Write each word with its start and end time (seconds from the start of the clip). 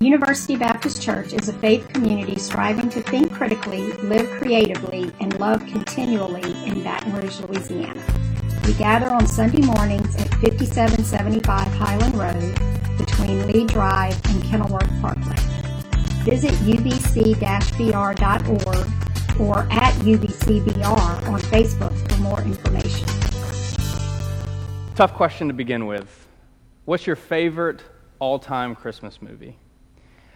University 0.00 0.56
Baptist 0.56 1.02
Church 1.02 1.34
is 1.34 1.50
a 1.50 1.52
faith 1.52 1.86
community 1.92 2.38
striving 2.38 2.88
to 2.88 3.02
think 3.02 3.30
critically, 3.30 3.92
live 3.98 4.30
creatively, 4.30 5.12
and 5.20 5.38
love 5.38 5.60
continually 5.66 6.54
in 6.64 6.82
Baton 6.82 7.12
Rouge, 7.12 7.38
Louisiana. 7.40 8.02
We 8.64 8.72
gather 8.74 9.10
on 9.10 9.26
Sunday 9.26 9.60
mornings 9.60 10.16
at 10.16 10.30
5775 10.36 11.66
Highland 11.74 12.14
Road 12.14 12.96
between 12.96 13.46
Lee 13.46 13.66
Drive 13.66 14.18
and 14.30 14.42
Kenilworth 14.44 14.90
Parkway. 15.02 15.36
Visit 16.24 16.52
ubc-br.org 16.52 17.90
or 19.38 19.58
at 19.70 19.92
ubcbr 19.96 21.28
on 21.28 21.40
Facebook 21.40 22.10
for 22.10 22.22
more 22.22 22.40
information. 22.40 23.06
Tough 24.94 25.12
question 25.12 25.48
to 25.48 25.54
begin 25.54 25.84
with. 25.84 26.26
What's 26.86 27.06
your 27.06 27.16
favorite 27.16 27.82
all 28.18 28.38
time 28.38 28.74
Christmas 28.74 29.20
movie? 29.20 29.59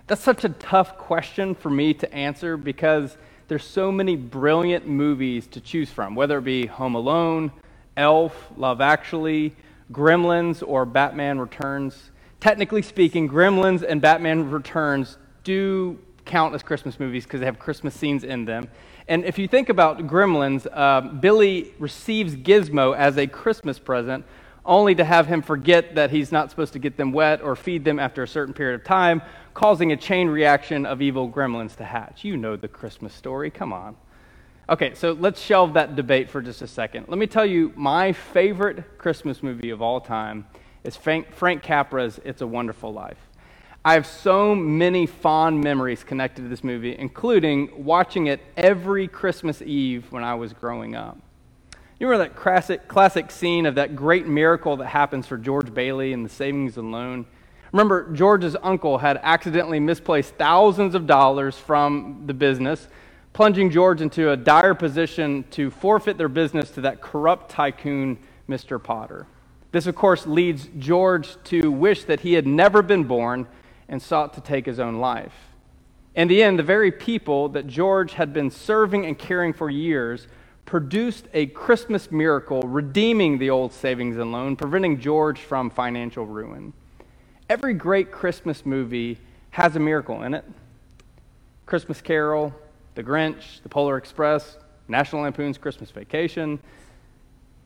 That's 0.06 0.22
such 0.22 0.44
a 0.44 0.50
tough 0.50 0.98
question 0.98 1.54
for 1.54 1.70
me 1.70 1.94
to 1.94 2.12
answer 2.12 2.58
because 2.58 3.16
there's 3.48 3.64
so 3.64 3.90
many 3.90 4.16
brilliant 4.16 4.86
movies 4.86 5.46
to 5.48 5.62
choose 5.62 5.90
from, 5.90 6.14
whether 6.14 6.38
it 6.38 6.44
be 6.44 6.66
Home 6.66 6.94
Alone, 6.94 7.50
Elf, 7.96 8.50
Love 8.58 8.82
Actually, 8.82 9.56
Gremlins, 9.90 10.62
or 10.66 10.84
Batman 10.84 11.38
Returns. 11.38 12.10
Technically 12.38 12.82
speaking, 12.82 13.30
Gremlins 13.30 13.82
and 13.82 14.02
Batman 14.02 14.50
Returns 14.50 15.16
do 15.42 15.98
count 16.26 16.54
as 16.54 16.62
Christmas 16.62 17.00
movies 17.00 17.24
because 17.24 17.40
they 17.40 17.46
have 17.46 17.58
Christmas 17.58 17.94
scenes 17.94 18.24
in 18.24 18.44
them. 18.44 18.68
And 19.08 19.24
if 19.24 19.38
you 19.38 19.48
think 19.48 19.70
about 19.70 19.98
Gremlins, 20.06 20.66
uh, 20.70 21.00
Billy 21.00 21.72
receives 21.78 22.36
Gizmo 22.36 22.94
as 22.94 23.16
a 23.16 23.26
Christmas 23.26 23.78
present, 23.78 24.26
only 24.66 24.94
to 24.94 25.04
have 25.04 25.26
him 25.26 25.42
forget 25.42 25.94
that 25.94 26.10
he's 26.10 26.32
not 26.32 26.50
supposed 26.50 26.72
to 26.72 26.78
get 26.78 26.96
them 26.96 27.12
wet 27.12 27.42
or 27.42 27.54
feed 27.54 27.84
them 27.84 27.98
after 27.98 28.22
a 28.22 28.28
certain 28.28 28.54
period 28.54 28.80
of 28.80 28.84
time, 28.84 29.20
causing 29.54 29.92
a 29.92 29.96
chain 29.96 30.28
reaction 30.28 30.84
of 30.84 31.00
evil 31.00 31.30
gremlins 31.30 31.76
to 31.76 31.84
hatch. 31.84 32.24
You 32.24 32.36
know 32.36 32.56
the 32.56 32.68
Christmas 32.68 33.14
story. 33.14 33.50
Come 33.50 33.72
on. 33.72 33.96
Okay, 34.68 34.94
so 34.94 35.12
let's 35.12 35.40
shelve 35.40 35.74
that 35.74 35.94
debate 35.94 36.28
for 36.28 36.42
just 36.42 36.60
a 36.62 36.66
second. 36.66 37.06
Let 37.08 37.18
me 37.18 37.26
tell 37.26 37.46
you 37.46 37.72
my 37.76 38.12
favorite 38.12 38.98
Christmas 38.98 39.42
movie 39.42 39.70
of 39.70 39.80
all 39.80 40.00
time 40.00 40.46
is 40.82 40.96
Frank, 40.96 41.62
Capra's 41.62 42.18
It's 42.24 42.40
a 42.40 42.46
Wonderful 42.46 42.92
Life. 42.92 43.18
I 43.84 43.92
have 43.92 44.06
so 44.06 44.54
many 44.54 45.04
fond 45.06 45.60
memories 45.60 46.02
connected 46.02 46.42
to 46.42 46.48
this 46.48 46.64
movie, 46.64 46.96
including 46.98 47.84
watching 47.84 48.28
it 48.28 48.40
every 48.56 49.06
Christmas 49.06 49.60
Eve 49.60 50.10
when 50.10 50.24
I 50.24 50.34
was 50.34 50.54
growing 50.54 50.96
up. 50.96 51.18
You 52.00 52.08
remember 52.08 52.30
that 52.30 52.36
classic, 52.40 52.88
classic 52.88 53.30
scene 53.30 53.66
of 53.66 53.74
that 53.74 53.94
great 53.94 54.26
miracle 54.26 54.78
that 54.78 54.86
happens 54.86 55.26
for 55.26 55.36
George 55.36 55.72
Bailey 55.72 56.14
in 56.14 56.22
the 56.22 56.30
savings 56.30 56.78
and 56.78 56.90
loan? 56.90 57.26
Remember, 57.74 58.08
George's 58.12 58.56
uncle 58.62 58.98
had 58.98 59.18
accidentally 59.24 59.80
misplaced 59.80 60.36
thousands 60.36 60.94
of 60.94 61.08
dollars 61.08 61.58
from 61.58 62.22
the 62.24 62.32
business, 62.32 62.86
plunging 63.32 63.68
George 63.68 64.00
into 64.00 64.30
a 64.30 64.36
dire 64.36 64.76
position 64.76 65.44
to 65.50 65.72
forfeit 65.72 66.16
their 66.16 66.28
business 66.28 66.70
to 66.70 66.82
that 66.82 67.00
corrupt 67.00 67.50
tycoon, 67.50 68.16
Mr. 68.48 68.80
Potter. 68.80 69.26
This, 69.72 69.88
of 69.88 69.96
course, 69.96 70.24
leads 70.24 70.68
George 70.78 71.36
to 71.46 71.68
wish 71.72 72.04
that 72.04 72.20
he 72.20 72.34
had 72.34 72.46
never 72.46 72.80
been 72.80 73.02
born 73.02 73.48
and 73.88 74.00
sought 74.00 74.34
to 74.34 74.40
take 74.40 74.66
his 74.66 74.78
own 74.78 75.00
life. 75.00 75.34
In 76.14 76.28
the 76.28 76.44
end, 76.44 76.60
the 76.60 76.62
very 76.62 76.92
people 76.92 77.48
that 77.48 77.66
George 77.66 78.12
had 78.12 78.32
been 78.32 78.52
serving 78.52 79.04
and 79.04 79.18
caring 79.18 79.52
for 79.52 79.68
years 79.68 80.28
produced 80.64 81.26
a 81.34 81.46
Christmas 81.46 82.12
miracle, 82.12 82.62
redeeming 82.62 83.38
the 83.38 83.50
old 83.50 83.72
savings 83.72 84.16
and 84.16 84.30
loan, 84.30 84.54
preventing 84.54 85.00
George 85.00 85.40
from 85.40 85.70
financial 85.70 86.24
ruin. 86.24 86.72
Every 87.48 87.74
great 87.74 88.10
Christmas 88.10 88.64
movie 88.64 89.18
has 89.50 89.76
a 89.76 89.80
miracle 89.80 90.22
in 90.22 90.32
it 90.32 90.44
Christmas 91.66 92.00
Carol, 92.00 92.54
The 92.94 93.02
Grinch, 93.02 93.62
The 93.62 93.68
Polar 93.68 93.98
Express, 93.98 94.56
National 94.88 95.22
Lampoon's 95.22 95.58
Christmas 95.58 95.90
Vacation. 95.90 96.58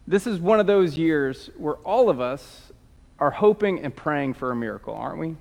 This 0.06 0.26
is 0.26 0.40
one 0.40 0.58
of 0.58 0.66
those 0.66 0.96
years 0.96 1.50
where 1.56 1.76
all 1.76 2.10
of 2.10 2.20
us 2.20 2.72
are 3.20 3.30
hoping 3.30 3.80
and 3.80 3.94
praying 3.94 4.34
for 4.34 4.50
a 4.50 4.56
miracle, 4.56 4.94
aren't 4.94 5.18
we? 5.18 5.36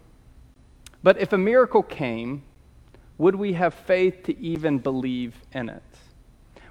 But 1.02 1.20
if 1.20 1.34
a 1.34 1.38
miracle 1.38 1.82
came, 1.82 2.44
would 3.18 3.36
we 3.36 3.54
have 3.54 3.74
faith 3.74 4.24
to 4.24 4.40
even 4.40 4.78
believe 4.78 5.36
in 5.52 5.70
it? 5.70 5.84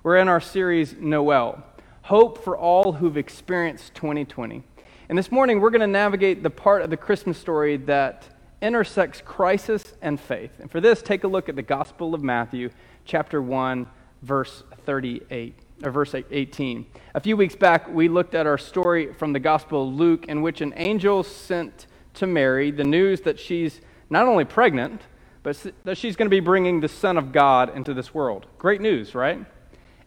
We're 0.05 0.19
in 0.19 0.29
our 0.29 0.41
series, 0.41 0.95
Noel 1.01 1.65
Hope 2.03 2.45
for 2.45 2.57
All 2.57 2.93
Who've 2.93 3.17
Experienced 3.17 3.95
2020. 3.95 4.63
And 5.09 5.17
this 5.17 5.31
morning, 5.31 5.61
we're 5.61 5.71
going 5.71 5.83
to 5.83 5.87
navigate 5.87 6.43
the 6.43 6.51
part 6.51 6.83
of 6.83 6.91
the 6.91 6.97
Christmas 6.97 7.39
story 7.39 7.77
that 7.77 8.27
intersects 8.61 9.23
crisis 9.25 9.95
and 10.03 10.19
faith. 10.19 10.51
And 10.59 10.69
for 10.69 10.81
this, 10.81 11.01
take 11.01 11.23
a 11.23 11.29
look 11.29 11.49
at 11.49 11.55
the 11.55 11.63
Gospel 11.63 12.13
of 12.13 12.25
Matthew, 12.25 12.71
chapter 13.05 13.41
1, 13.41 13.87
verse 14.23 14.65
38, 14.85 15.55
or 15.85 15.93
verse 15.93 16.13
18. 16.13 16.87
A 17.15 17.21
few 17.21 17.37
weeks 17.37 17.55
back, 17.55 17.89
we 17.89 18.09
looked 18.09 18.35
at 18.35 18.49
our 18.49 18.59
story 18.59 19.13
from 19.13 19.33
the 19.33 19.39
Gospel 19.39 19.87
of 19.87 19.95
Luke, 19.95 20.27
in 20.27 20.43
which 20.43 20.61
an 20.61 20.75
angel 20.75 21.23
sent 21.23 21.87
to 22.15 22.27
Mary 22.27 22.73
the 22.73 22.83
news 22.83 23.21
that 23.21 23.39
she's 23.39 23.81
not 24.11 24.27
only 24.27 24.45
pregnant, 24.45 25.03
but 25.45 25.57
that 25.85 25.97
she's 25.97 26.17
going 26.17 26.27
to 26.27 26.35
be 26.35 26.41
bringing 26.41 26.81
the 26.81 26.89
Son 26.89 27.17
of 27.17 27.31
God 27.31 27.77
into 27.77 27.95
this 27.95 28.13
world. 28.13 28.47
Great 28.59 28.81
news, 28.81 29.15
right? 29.15 29.47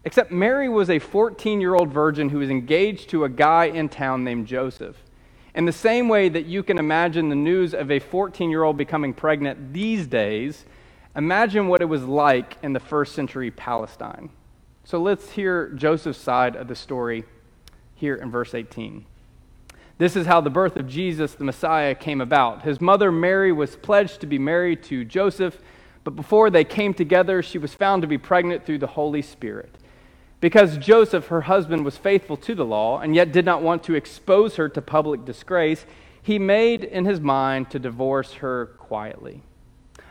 Except 0.04 0.32
Mary 0.32 0.68
was 0.68 0.88
a 0.88 0.98
14 0.98 1.60
year 1.60 1.74
old 1.74 1.92
virgin 1.92 2.30
who 2.30 2.38
was 2.38 2.50
engaged 2.50 3.10
to 3.10 3.24
a 3.24 3.28
guy 3.28 3.66
in 3.66 3.88
town 3.88 4.24
named 4.24 4.46
Joseph. 4.46 4.96
In 5.54 5.66
the 5.66 5.72
same 5.72 6.08
way 6.08 6.28
that 6.28 6.46
you 6.46 6.62
can 6.62 6.78
imagine 6.78 7.28
the 7.28 7.34
news 7.34 7.74
of 7.74 7.90
a 7.90 7.98
14 7.98 8.50
year 8.50 8.62
old 8.62 8.76
becoming 8.76 9.12
pregnant 9.12 9.72
these 9.72 10.06
days, 10.06 10.64
imagine 11.14 11.68
what 11.68 11.82
it 11.82 11.86
was 11.86 12.04
like 12.04 12.56
in 12.62 12.72
the 12.72 12.80
first 12.80 13.14
century 13.14 13.50
Palestine. 13.50 14.30
So 14.84 15.00
let's 15.00 15.32
hear 15.32 15.68
Joseph's 15.70 16.18
side 16.18 16.56
of 16.56 16.68
the 16.68 16.74
story 16.74 17.24
here 17.94 18.14
in 18.14 18.30
verse 18.30 18.54
18. 18.54 19.04
This 19.98 20.16
is 20.16 20.26
how 20.26 20.40
the 20.40 20.48
birth 20.48 20.76
of 20.76 20.88
Jesus, 20.88 21.34
the 21.34 21.44
Messiah, 21.44 21.94
came 21.94 22.22
about. 22.22 22.62
His 22.62 22.80
mother 22.80 23.12
Mary 23.12 23.52
was 23.52 23.76
pledged 23.76 24.22
to 24.22 24.26
be 24.26 24.38
married 24.38 24.82
to 24.84 25.04
Joseph, 25.04 25.58
but 26.04 26.16
before 26.16 26.48
they 26.48 26.64
came 26.64 26.94
together, 26.94 27.42
she 27.42 27.58
was 27.58 27.74
found 27.74 28.00
to 28.00 28.08
be 28.08 28.16
pregnant 28.16 28.64
through 28.64 28.78
the 28.78 28.86
Holy 28.86 29.20
Spirit. 29.20 29.76
Because 30.40 30.78
Joseph, 30.78 31.26
her 31.28 31.42
husband, 31.42 31.84
was 31.84 31.98
faithful 31.98 32.36
to 32.38 32.54
the 32.54 32.64
law 32.64 33.00
and 33.00 33.14
yet 33.14 33.32
did 33.32 33.44
not 33.44 33.62
want 33.62 33.82
to 33.84 33.94
expose 33.94 34.56
her 34.56 34.68
to 34.70 34.80
public 34.80 35.24
disgrace, 35.24 35.84
he 36.22 36.38
made 36.38 36.82
in 36.82 37.04
his 37.04 37.20
mind 37.20 37.70
to 37.70 37.78
divorce 37.78 38.34
her 38.34 38.66
quietly. 38.78 39.42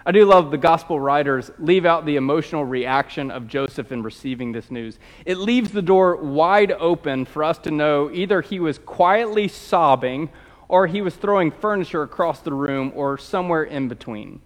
I 0.06 0.12
do 0.12 0.26
love 0.26 0.50
the 0.50 0.58
gospel 0.58 1.00
writers 1.00 1.52
leave 1.60 1.86
out 1.86 2.06
the 2.06 2.16
emotional 2.16 2.64
reaction 2.64 3.30
of 3.32 3.48
Joseph 3.48 3.92
in 3.92 4.02
receiving 4.02 4.52
this 4.52 4.72
news. 4.72 4.98
It 5.26 5.38
leaves 5.38 5.72
the 5.72 5.82
door 5.82 6.16
wide 6.16 6.72
open 6.72 7.26
for 7.26 7.44
us 7.44 7.58
to 7.60 7.72
know 7.72 8.10
either 8.12 8.42
he 8.42 8.60
was 8.60 8.80
quietly 8.80 9.48
sobbing 9.48 10.30
or 10.68 10.88
he 10.88 11.02
was 11.02 11.16
throwing 11.16 11.52
furniture 11.52 12.04
across 12.04 12.40
the 12.40 12.54
room 12.54 12.92
or 12.96 13.18
somewhere 13.18 13.64
in 13.64 13.88
between. 13.88 14.40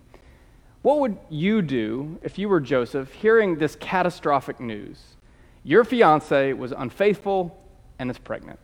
What 0.82 1.00
would 1.00 1.18
you 1.30 1.62
do 1.62 2.20
if 2.24 2.40
you 2.40 2.50
were 2.50 2.60
Joseph 2.60 3.14
hearing 3.14 3.58
this 3.58 3.76
catastrophic 3.76 4.60
news? 4.60 5.16
Your 5.64 5.84
fiance 5.84 6.54
was 6.54 6.74
unfaithful 6.74 7.58
and 7.98 8.12
is 8.12 8.18
pregnant. 8.18 8.60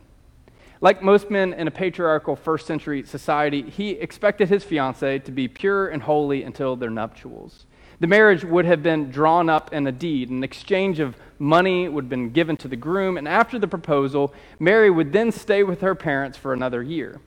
Like 0.82 1.02
most 1.02 1.30
men 1.30 1.52
in 1.52 1.66
a 1.66 1.70
patriarchal 1.70 2.36
first 2.36 2.66
century 2.66 3.02
society, 3.02 3.62
he 3.62 3.90
expected 3.90 4.48
his 4.48 4.64
fiance 4.64 5.18
to 5.20 5.32
be 5.32 5.48
pure 5.48 5.88
and 5.88 6.02
holy 6.02 6.42
until 6.42 6.76
their 6.76 6.90
nuptials. 6.90 7.66
The 8.00 8.06
marriage 8.06 8.44
would 8.44 8.64
have 8.64 8.82
been 8.82 9.10
drawn 9.10 9.50
up 9.50 9.74
in 9.74 9.86
a 9.86 9.92
deed. 9.92 10.30
An 10.30 10.42
exchange 10.42 11.00
of 11.00 11.16
money 11.38 11.86
would 11.86 12.04
have 12.04 12.10
been 12.10 12.30
given 12.30 12.56
to 12.58 12.68
the 12.68 12.76
groom, 12.76 13.18
and 13.18 13.28
after 13.28 13.58
the 13.58 13.68
proposal, 13.68 14.32
Mary 14.58 14.90
would 14.90 15.12
then 15.12 15.32
stay 15.32 15.62
with 15.62 15.82
her 15.82 15.94
parents 15.94 16.38
for 16.38 16.54
another 16.54 16.82
year. 16.82 17.20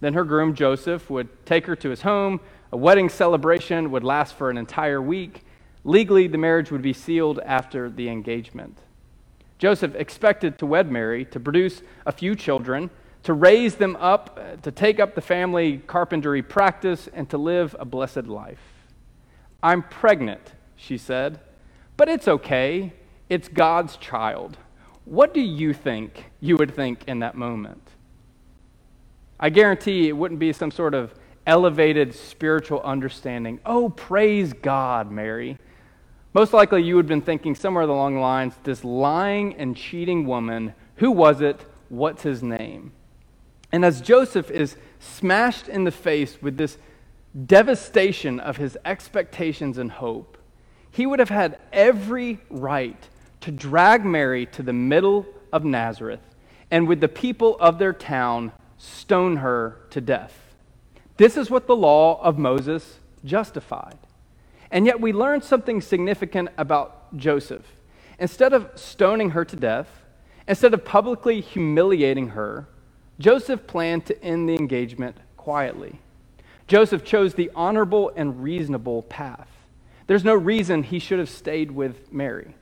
Then 0.00 0.14
her 0.14 0.24
groom, 0.24 0.54
Joseph, 0.54 1.10
would 1.10 1.44
take 1.44 1.66
her 1.66 1.76
to 1.76 1.90
his 1.90 2.00
home. 2.00 2.40
A 2.72 2.78
wedding 2.78 3.10
celebration 3.10 3.90
would 3.90 4.04
last 4.04 4.34
for 4.34 4.48
an 4.48 4.56
entire 4.56 5.02
week. 5.02 5.44
Legally, 5.84 6.26
the 6.26 6.38
marriage 6.38 6.70
would 6.70 6.82
be 6.82 6.94
sealed 6.94 7.38
after 7.40 7.90
the 7.90 8.08
engagement. 8.08 8.78
Joseph 9.60 9.94
expected 9.94 10.58
to 10.58 10.64
wed 10.64 10.90
Mary, 10.90 11.26
to 11.26 11.38
produce 11.38 11.82
a 12.06 12.12
few 12.12 12.34
children, 12.34 12.88
to 13.24 13.34
raise 13.34 13.74
them 13.74 13.94
up, 13.96 14.40
uh, 14.40 14.56
to 14.62 14.72
take 14.72 14.98
up 14.98 15.14
the 15.14 15.20
family 15.20 15.82
carpentry 15.86 16.42
practice, 16.42 17.10
and 17.12 17.28
to 17.28 17.36
live 17.36 17.76
a 17.78 17.84
blessed 17.84 18.24
life. 18.24 18.62
I'm 19.62 19.82
pregnant, 19.82 20.54
she 20.76 20.96
said, 20.96 21.40
but 21.98 22.08
it's 22.08 22.26
okay. 22.26 22.94
It's 23.28 23.48
God's 23.48 23.98
child. 23.98 24.56
What 25.04 25.34
do 25.34 25.42
you 25.42 25.74
think 25.74 26.30
you 26.40 26.56
would 26.56 26.74
think 26.74 27.04
in 27.06 27.18
that 27.18 27.34
moment? 27.34 27.82
I 29.38 29.50
guarantee 29.50 30.08
it 30.08 30.16
wouldn't 30.16 30.40
be 30.40 30.54
some 30.54 30.70
sort 30.70 30.94
of 30.94 31.14
elevated 31.46 32.14
spiritual 32.14 32.80
understanding. 32.80 33.60
Oh, 33.66 33.90
praise 33.90 34.54
God, 34.54 35.10
Mary. 35.10 35.58
Most 36.32 36.52
likely, 36.52 36.82
you 36.82 36.96
would 36.96 37.06
have 37.06 37.08
been 37.08 37.22
thinking 37.22 37.54
somewhere 37.54 37.84
along 37.84 38.14
the 38.14 38.20
lines 38.20 38.54
this 38.62 38.84
lying 38.84 39.54
and 39.56 39.76
cheating 39.76 40.26
woman, 40.26 40.74
who 40.96 41.10
was 41.10 41.40
it? 41.40 41.60
What's 41.88 42.22
his 42.22 42.42
name? 42.42 42.92
And 43.72 43.84
as 43.84 44.00
Joseph 44.00 44.50
is 44.50 44.76
smashed 45.00 45.68
in 45.68 45.84
the 45.84 45.90
face 45.90 46.40
with 46.40 46.56
this 46.56 46.78
devastation 47.46 48.38
of 48.38 48.56
his 48.56 48.76
expectations 48.84 49.78
and 49.78 49.90
hope, 49.90 50.38
he 50.90 51.06
would 51.06 51.18
have 51.18 51.30
had 51.30 51.58
every 51.72 52.40
right 52.48 53.08
to 53.40 53.50
drag 53.50 54.04
Mary 54.04 54.46
to 54.46 54.62
the 54.62 54.72
middle 54.72 55.26
of 55.52 55.64
Nazareth 55.64 56.20
and 56.70 56.86
with 56.86 57.00
the 57.00 57.08
people 57.08 57.56
of 57.58 57.78
their 57.78 57.92
town 57.92 58.52
stone 58.78 59.36
her 59.36 59.80
to 59.90 60.00
death. 60.00 60.54
This 61.16 61.36
is 61.36 61.50
what 61.50 61.66
the 61.66 61.76
law 61.76 62.20
of 62.22 62.38
Moses 62.38 62.98
justified. 63.24 63.98
And 64.70 64.86
yet 64.86 65.00
we 65.00 65.12
learn 65.12 65.42
something 65.42 65.80
significant 65.80 66.50
about 66.56 67.16
Joseph. 67.16 67.66
Instead 68.18 68.52
of 68.52 68.70
stoning 68.74 69.30
her 69.30 69.44
to 69.44 69.56
death, 69.56 69.88
instead 70.46 70.74
of 70.74 70.84
publicly 70.84 71.40
humiliating 71.40 72.28
her, 72.28 72.68
Joseph 73.18 73.66
planned 73.66 74.06
to 74.06 74.22
end 74.22 74.48
the 74.48 74.54
engagement 74.54 75.16
quietly. 75.36 76.00
Joseph 76.66 77.04
chose 77.04 77.34
the 77.34 77.50
honorable 77.54 78.12
and 78.14 78.42
reasonable 78.42 79.02
path. 79.02 79.48
There's 80.06 80.24
no 80.24 80.34
reason 80.34 80.82
he 80.82 80.98
should 80.98 81.18
have 81.18 81.28
stayed 81.28 81.70
with 81.70 82.12
Mary. 82.12 82.54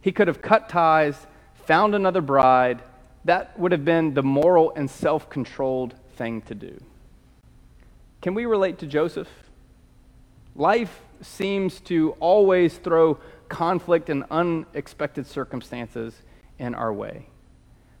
He 0.00 0.12
could 0.12 0.28
have 0.28 0.42
cut 0.42 0.68
ties, 0.68 1.26
found 1.66 1.94
another 1.94 2.20
bride. 2.20 2.82
That 3.24 3.58
would 3.58 3.72
have 3.72 3.84
been 3.84 4.14
the 4.14 4.22
moral 4.22 4.72
and 4.76 4.90
self 4.90 5.30
controlled 5.30 5.94
thing 6.16 6.42
to 6.42 6.54
do. 6.54 6.80
Can 8.20 8.34
we 8.34 8.44
relate 8.44 8.78
to 8.78 8.86
Joseph? 8.86 9.28
Life 10.56 11.00
seems 11.20 11.80
to 11.82 12.12
always 12.20 12.78
throw 12.78 13.18
conflict 13.48 14.10
and 14.10 14.24
unexpected 14.30 15.26
circumstances 15.26 16.22
in 16.58 16.74
our 16.74 16.92
way. 16.92 17.26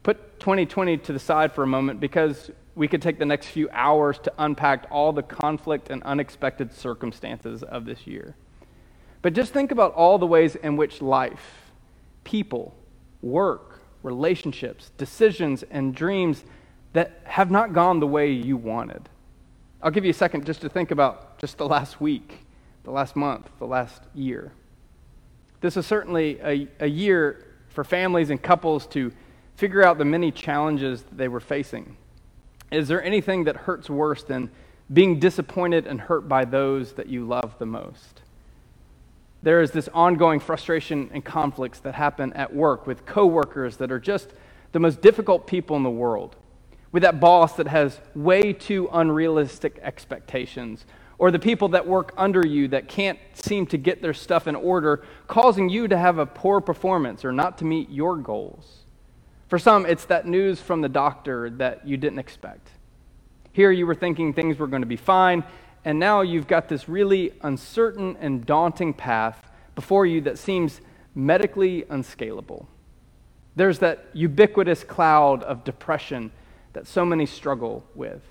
Put 0.02 0.40
2020 0.40 0.98
to 0.98 1.12
the 1.12 1.18
side 1.18 1.52
for 1.52 1.62
a 1.62 1.66
moment 1.66 2.00
because 2.00 2.50
we 2.74 2.88
could 2.88 3.00
take 3.00 3.18
the 3.18 3.24
next 3.24 3.46
few 3.46 3.68
hours 3.70 4.18
to 4.18 4.32
unpack 4.38 4.86
all 4.90 5.12
the 5.12 5.22
conflict 5.22 5.90
and 5.90 6.02
unexpected 6.02 6.72
circumstances 6.72 7.62
of 7.62 7.84
this 7.84 8.06
year. 8.06 8.34
But 9.22 9.32
just 9.32 9.52
think 9.52 9.70
about 9.70 9.94
all 9.94 10.18
the 10.18 10.26
ways 10.26 10.56
in 10.56 10.76
which 10.76 11.00
life, 11.00 11.72
people, 12.24 12.74
work, 13.22 13.80
relationships, 14.02 14.90
decisions, 14.98 15.62
and 15.70 15.94
dreams 15.94 16.44
that 16.92 17.20
have 17.24 17.50
not 17.50 17.72
gone 17.72 18.00
the 18.00 18.06
way 18.06 18.30
you 18.30 18.56
wanted. 18.56 19.08
I'll 19.82 19.90
give 19.90 20.04
you 20.04 20.10
a 20.10 20.14
second 20.14 20.46
just 20.46 20.60
to 20.62 20.68
think 20.68 20.90
about 20.90 21.38
just 21.38 21.58
the 21.58 21.66
last 21.66 22.00
week, 22.00 22.43
the 22.84 22.90
last 22.90 23.16
month, 23.16 23.50
the 23.58 23.66
last 23.66 24.02
year. 24.14 24.52
This 25.60 25.76
is 25.76 25.86
certainly 25.86 26.38
a, 26.40 26.68
a 26.80 26.86
year 26.86 27.44
for 27.68 27.82
families 27.82 28.30
and 28.30 28.40
couples 28.40 28.86
to 28.88 29.12
figure 29.56 29.82
out 29.82 29.98
the 29.98 30.04
many 30.04 30.30
challenges 30.30 31.04
they 31.10 31.28
were 31.28 31.40
facing. 31.40 31.96
Is 32.70 32.88
there 32.88 33.02
anything 33.02 33.44
that 33.44 33.56
hurts 33.56 33.88
worse 33.88 34.22
than 34.22 34.50
being 34.92 35.18
disappointed 35.18 35.86
and 35.86 36.00
hurt 36.00 36.28
by 36.28 36.44
those 36.44 36.92
that 36.94 37.08
you 37.08 37.26
love 37.26 37.56
the 37.58 37.66
most? 37.66 38.22
There 39.42 39.60
is 39.60 39.70
this 39.70 39.88
ongoing 39.92 40.40
frustration 40.40 41.10
and 41.12 41.24
conflicts 41.24 41.78
that 41.80 41.94
happen 41.94 42.32
at 42.32 42.54
work 42.54 42.86
with 42.86 43.06
coworkers 43.06 43.76
that 43.78 43.92
are 43.92 44.00
just 44.00 44.30
the 44.72 44.80
most 44.80 45.00
difficult 45.00 45.46
people 45.46 45.76
in 45.76 45.82
the 45.82 45.90
world, 45.90 46.36
with 46.92 47.02
that 47.02 47.20
boss 47.20 47.54
that 47.56 47.68
has 47.68 48.00
way 48.14 48.52
too 48.52 48.88
unrealistic 48.92 49.78
expectations, 49.82 50.84
or 51.18 51.30
the 51.30 51.38
people 51.38 51.68
that 51.68 51.86
work 51.86 52.12
under 52.16 52.46
you 52.46 52.68
that 52.68 52.88
can't 52.88 53.18
seem 53.34 53.66
to 53.66 53.76
get 53.76 54.02
their 54.02 54.14
stuff 54.14 54.46
in 54.46 54.56
order, 54.56 55.04
causing 55.28 55.68
you 55.68 55.88
to 55.88 55.96
have 55.96 56.18
a 56.18 56.26
poor 56.26 56.60
performance 56.60 57.24
or 57.24 57.32
not 57.32 57.58
to 57.58 57.64
meet 57.64 57.88
your 57.90 58.16
goals. 58.16 58.84
For 59.48 59.58
some, 59.58 59.86
it's 59.86 60.06
that 60.06 60.26
news 60.26 60.60
from 60.60 60.80
the 60.80 60.88
doctor 60.88 61.50
that 61.50 61.86
you 61.86 61.96
didn't 61.96 62.18
expect. 62.18 62.70
Here 63.52 63.70
you 63.70 63.86
were 63.86 63.94
thinking 63.94 64.32
things 64.32 64.58
were 64.58 64.66
going 64.66 64.82
to 64.82 64.86
be 64.86 64.96
fine, 64.96 65.44
and 65.84 65.98
now 65.98 66.22
you've 66.22 66.48
got 66.48 66.68
this 66.68 66.88
really 66.88 67.32
uncertain 67.42 68.16
and 68.20 68.44
daunting 68.44 68.92
path 68.92 69.50
before 69.74 70.06
you 70.06 70.20
that 70.22 70.38
seems 70.38 70.80
medically 71.14 71.84
unscalable. 71.88 72.68
There's 73.54 73.78
that 73.78 74.06
ubiquitous 74.12 74.82
cloud 74.82 75.44
of 75.44 75.62
depression 75.62 76.32
that 76.72 76.88
so 76.88 77.04
many 77.04 77.26
struggle 77.26 77.84
with, 77.94 78.22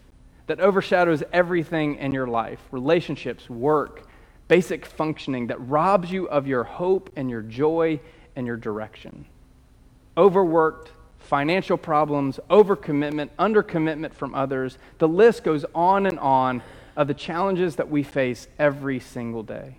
that 0.48 0.60
overshadows 0.60 1.24
everything 1.31 1.95
in 1.95 2.12
your 2.12 2.28
life 2.28 2.60
relationships, 2.72 3.50
work, 3.50 4.07
basic 4.48 4.86
functioning, 4.86 5.48
that 5.48 5.60
robs 5.68 6.12
you 6.12 6.28
of 6.28 6.48
your 6.48 6.63
hope 6.63 7.10
and 7.16 7.30
your 7.30 7.42
joy 7.42 8.00
and 8.36 8.45
your 8.45 8.57
direction. 8.57 9.25
Overworked, 10.18 10.92
financial 11.19 11.78
problems, 11.78 12.40
overcommitment, 12.50 13.30
undercommitment 13.40 14.13
from 14.13 14.36
others. 14.36 14.78
The 14.98 15.07
list 15.07 15.44
goes 15.44 15.66
on 15.74 16.06
and 16.06 16.19
on 16.19 16.62
of 16.96 17.07
the 17.07 17.13
challenges 17.13 17.78
that 17.78 17.89
we 17.89 18.04
face 18.04 18.48
every 18.60 19.00
single 19.00 19.44
day. 19.44 19.78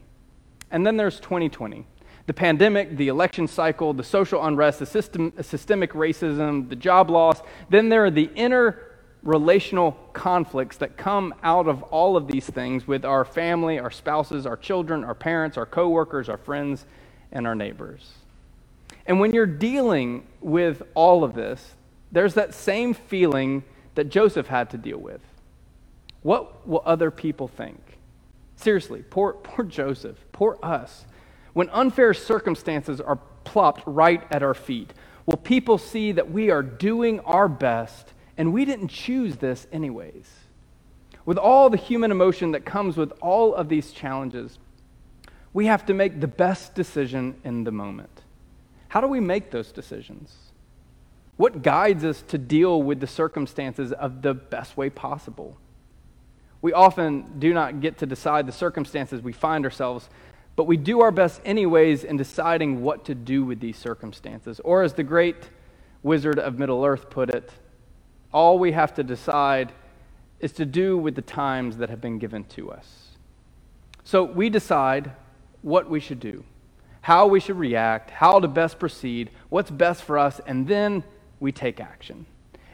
And 0.70 0.86
then 0.86 0.96
there's 0.96 1.20
2020 1.20 1.86
the 2.26 2.32
pandemic, 2.32 2.96
the 2.96 3.08
election 3.08 3.46
cycle, 3.46 3.92
the 3.92 4.02
social 4.02 4.42
unrest, 4.46 4.78
the 4.78 4.86
system, 4.86 5.30
systemic 5.42 5.92
racism, 5.92 6.70
the 6.70 6.76
job 6.76 7.10
loss. 7.10 7.42
Then 7.68 7.90
there 7.90 8.06
are 8.06 8.10
the 8.10 8.30
inner 8.34 8.78
relational 9.24 9.92
conflicts 10.12 10.76
that 10.76 10.96
come 10.96 11.34
out 11.42 11.66
of 11.66 11.82
all 11.84 12.16
of 12.16 12.28
these 12.28 12.46
things 12.46 12.86
with 12.86 13.04
our 13.04 13.24
family, 13.24 13.78
our 13.78 13.90
spouses, 13.90 14.46
our 14.46 14.56
children, 14.56 15.02
our 15.02 15.14
parents, 15.14 15.56
our 15.56 15.66
coworkers, 15.66 16.28
our 16.28 16.36
friends, 16.36 16.84
and 17.32 17.46
our 17.46 17.54
neighbors. 17.54 18.12
And 19.06 19.18
when 19.18 19.32
you're 19.32 19.46
dealing 19.46 20.26
with 20.40 20.82
all 20.94 21.24
of 21.24 21.34
this, 21.34 21.74
there's 22.12 22.34
that 22.34 22.54
same 22.54 22.94
feeling 22.94 23.64
that 23.94 24.04
Joseph 24.04 24.46
had 24.46 24.70
to 24.70 24.78
deal 24.78 24.98
with. 24.98 25.20
What 26.22 26.66
will 26.66 26.82
other 26.84 27.10
people 27.10 27.48
think? 27.48 27.78
Seriously, 28.56 29.02
poor, 29.08 29.32
poor 29.32 29.64
Joseph, 29.64 30.18
poor 30.32 30.58
us. 30.62 31.06
When 31.54 31.68
unfair 31.70 32.14
circumstances 32.14 33.00
are 33.00 33.18
plopped 33.44 33.82
right 33.86 34.22
at 34.30 34.42
our 34.42 34.54
feet, 34.54 34.92
will 35.26 35.36
people 35.36 35.78
see 35.78 36.12
that 36.12 36.30
we 36.30 36.50
are 36.50 36.62
doing 36.62 37.20
our 37.20 37.48
best 37.48 38.13
and 38.36 38.52
we 38.52 38.64
didn't 38.64 38.88
choose 38.88 39.36
this 39.36 39.66
anyways? 39.72 40.28
With 41.24 41.38
all 41.38 41.70
the 41.70 41.76
human 41.76 42.10
emotion 42.10 42.52
that 42.52 42.64
comes 42.64 42.96
with 42.96 43.12
all 43.20 43.54
of 43.54 43.68
these 43.68 43.92
challenges, 43.92 44.58
we 45.52 45.66
have 45.66 45.86
to 45.86 45.94
make 45.94 46.20
the 46.20 46.26
best 46.26 46.74
decision 46.74 47.36
in 47.44 47.64
the 47.64 47.70
moment. 47.70 48.22
How 48.88 49.00
do 49.00 49.06
we 49.06 49.20
make 49.20 49.50
those 49.50 49.72
decisions? 49.72 50.34
What 51.36 51.62
guides 51.62 52.04
us 52.04 52.22
to 52.28 52.38
deal 52.38 52.82
with 52.82 53.00
the 53.00 53.06
circumstances 53.06 53.92
of 53.92 54.22
the 54.22 54.34
best 54.34 54.76
way 54.76 54.90
possible? 54.90 55.56
We 56.60 56.72
often 56.72 57.38
do 57.38 57.52
not 57.52 57.80
get 57.80 57.98
to 57.98 58.06
decide 58.06 58.46
the 58.46 58.52
circumstances 58.52 59.20
we 59.20 59.32
find 59.32 59.64
ourselves, 59.64 60.08
but 60.56 60.64
we 60.64 60.76
do 60.76 61.00
our 61.00 61.10
best 61.10 61.40
anyways 61.44 62.04
in 62.04 62.16
deciding 62.16 62.82
what 62.82 63.04
to 63.06 63.14
do 63.14 63.44
with 63.44 63.60
these 63.60 63.76
circumstances. 63.76 64.60
Or, 64.60 64.82
as 64.82 64.94
the 64.94 65.02
great 65.02 65.50
wizard 66.02 66.38
of 66.38 66.58
Middle 66.58 66.84
Earth 66.84 67.10
put 67.10 67.30
it, 67.30 67.50
all 68.34 68.58
we 68.58 68.72
have 68.72 68.92
to 68.94 69.02
decide 69.02 69.72
is 70.40 70.52
to 70.52 70.66
do 70.66 70.98
with 70.98 71.14
the 71.14 71.22
times 71.22 71.78
that 71.78 71.88
have 71.88 72.02
been 72.02 72.18
given 72.18 72.44
to 72.44 72.70
us. 72.70 73.16
So 74.02 74.24
we 74.24 74.50
decide 74.50 75.12
what 75.62 75.88
we 75.88 76.00
should 76.00 76.20
do 76.20 76.44
how 77.04 77.26
we 77.26 77.38
should 77.38 77.58
react, 77.58 78.08
how 78.08 78.40
to 78.40 78.48
best 78.48 78.78
proceed, 78.78 79.28
what's 79.50 79.70
best 79.70 80.02
for 80.02 80.18
us, 80.18 80.40
and 80.46 80.66
then 80.66 81.04
we 81.38 81.52
take 81.52 81.78
action. 81.78 82.24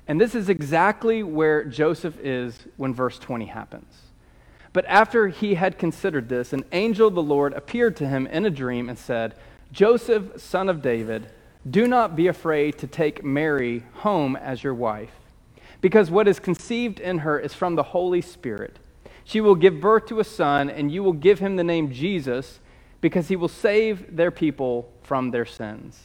And 0.07 0.21
this 0.21 0.37
is 0.37 0.49
exactly 0.49 1.25
where 1.25 1.64
Joseph 1.64 2.17
is 2.21 2.57
when 2.76 2.95
verse 2.95 3.19
20 3.19 3.47
happens. 3.47 3.93
But 4.73 4.85
after 4.87 5.26
he 5.26 5.55
had 5.55 5.79
considered 5.79 6.29
this, 6.29 6.52
an 6.52 6.64
angel 6.71 7.09
of 7.09 7.17
the 7.17 7.23
Lord 7.25 7.55
appeared 7.55 7.97
to 7.97 8.07
him 8.07 8.29
in 8.29 8.47
a 8.47 8.50
dream 8.50 8.88
and 8.88 8.97
said, 8.97 9.35
Joseph, 9.73 10.40
son 10.40 10.69
of 10.69 10.81
David, 10.81 11.29
do 11.69 11.88
not 11.88 12.14
be 12.14 12.29
afraid 12.29 12.79
to 12.79 12.87
take 12.87 13.25
Mary 13.25 13.83
home 13.95 14.37
as 14.37 14.62
your 14.62 14.75
wife, 14.75 15.11
because 15.81 16.11
what 16.11 16.29
is 16.29 16.39
conceived 16.39 17.01
in 17.01 17.19
her 17.19 17.39
is 17.39 17.55
from 17.55 17.75
the 17.75 17.83
Holy 17.83 18.21
Spirit. 18.21 18.79
She 19.25 19.41
will 19.41 19.55
give 19.55 19.81
birth 19.81 20.07
to 20.07 20.21
a 20.21 20.25
son, 20.25 20.69
and 20.69 20.91
you 20.91 21.03
will 21.03 21.13
give 21.13 21.39
him 21.39 21.57
the 21.57 21.65
name 21.65 21.93
Jesus 21.93 22.61
because 23.01 23.29
he 23.29 23.37
will 23.37 23.49
save 23.49 24.17
their 24.17 24.31
people 24.31 24.93
from 25.03 25.31
their 25.31 25.47
sins. 25.47 26.01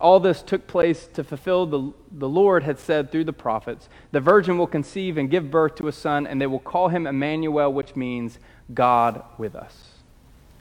All 0.00 0.20
this 0.20 0.42
took 0.42 0.66
place 0.66 1.08
to 1.14 1.24
fulfill 1.24 1.66
the, 1.66 1.92
the 2.10 2.28
Lord 2.28 2.62
had 2.64 2.78
said 2.78 3.10
through 3.10 3.24
the 3.24 3.32
prophets 3.32 3.88
The 4.12 4.20
virgin 4.20 4.58
will 4.58 4.66
conceive 4.66 5.16
and 5.16 5.30
give 5.30 5.50
birth 5.50 5.76
to 5.76 5.88
a 5.88 5.92
son, 5.92 6.26
and 6.26 6.40
they 6.40 6.46
will 6.46 6.58
call 6.58 6.88
him 6.88 7.06
Emmanuel, 7.06 7.72
which 7.72 7.96
means 7.96 8.38
God 8.72 9.22
with 9.38 9.54
us. 9.54 9.94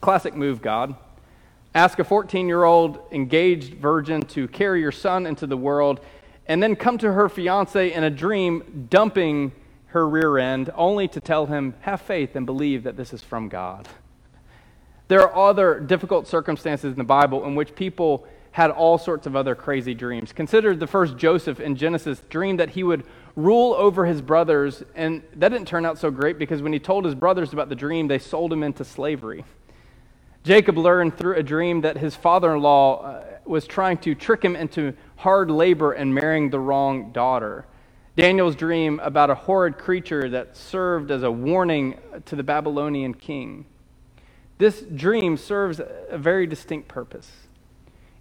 Classic 0.01 0.35
move, 0.35 0.61
God. 0.61 0.95
Ask 1.75 1.97
a 1.97 2.03
14 2.03 2.47
year 2.47 2.63
old 2.63 2.99
engaged 3.11 3.73
virgin 3.75 4.21
to 4.21 4.47
carry 4.47 4.81
your 4.81 4.91
son 4.91 5.25
into 5.25 5.47
the 5.47 5.57
world, 5.57 6.01
and 6.47 6.61
then 6.61 6.75
come 6.75 6.97
to 6.99 7.13
her 7.13 7.29
fiance 7.29 7.91
in 7.91 8.03
a 8.03 8.09
dream, 8.09 8.87
dumping 8.89 9.51
her 9.87 10.07
rear 10.07 10.37
end, 10.37 10.71
only 10.75 11.07
to 11.07 11.21
tell 11.21 11.45
him, 11.45 11.75
Have 11.81 12.01
faith 12.01 12.35
and 12.35 12.45
believe 12.45 12.83
that 12.83 12.97
this 12.97 13.13
is 13.13 13.21
from 13.23 13.49
God. 13.49 13.87
There 15.07 15.21
are 15.21 15.49
other 15.49 15.79
difficult 15.79 16.27
circumstances 16.27 16.91
in 16.91 16.97
the 16.97 17.03
Bible 17.03 17.45
in 17.45 17.55
which 17.55 17.75
people 17.75 18.25
had 18.51 18.69
all 18.69 18.97
sorts 18.97 19.25
of 19.25 19.35
other 19.35 19.55
crazy 19.55 19.93
dreams. 19.93 20.31
Consider 20.31 20.75
the 20.75 20.87
first 20.87 21.17
Joseph 21.17 21.59
in 21.59 21.75
Genesis 21.75 22.21
dreamed 22.29 22.59
that 22.59 22.69
he 22.69 22.83
would 22.83 23.03
rule 23.35 23.73
over 23.73 24.05
his 24.05 24.21
brothers. 24.21 24.83
And 24.95 25.23
that 25.35 25.49
didn't 25.49 25.67
turn 25.67 25.85
out 25.85 25.97
so 25.97 26.11
great 26.11 26.37
because 26.37 26.61
when 26.61 26.71
he 26.71 26.79
told 26.79 27.03
his 27.05 27.15
brothers 27.15 27.51
about 27.51 27.69
the 27.69 27.75
dream, 27.75 28.07
they 28.07 28.19
sold 28.19 28.53
him 28.53 28.61
into 28.61 28.85
slavery. 28.85 29.43
Jacob 30.43 30.77
learned 30.77 31.17
through 31.17 31.35
a 31.35 31.43
dream 31.43 31.81
that 31.81 31.97
his 31.97 32.15
father 32.15 32.53
in 32.53 32.61
law 32.61 33.01
uh, 33.01 33.23
was 33.45 33.65
trying 33.65 33.97
to 33.97 34.13
trick 34.13 34.43
him 34.43 34.55
into 34.55 34.93
hard 35.15 35.49
labor 35.49 35.93
and 35.93 36.13
marrying 36.13 36.49
the 36.49 36.59
wrong 36.59 37.11
daughter. 37.11 37.65
Daniel's 38.17 38.55
dream 38.55 38.99
about 39.01 39.29
a 39.29 39.35
horrid 39.35 39.77
creature 39.77 40.29
that 40.29 40.55
served 40.55 41.11
as 41.11 41.23
a 41.23 41.31
warning 41.31 41.97
to 42.25 42.35
the 42.35 42.43
Babylonian 42.43 43.13
king. 43.13 43.65
This 44.57 44.81
dream 44.81 45.37
serves 45.37 45.79
a 45.79 46.17
very 46.17 46.45
distinct 46.45 46.87
purpose. 46.87 47.31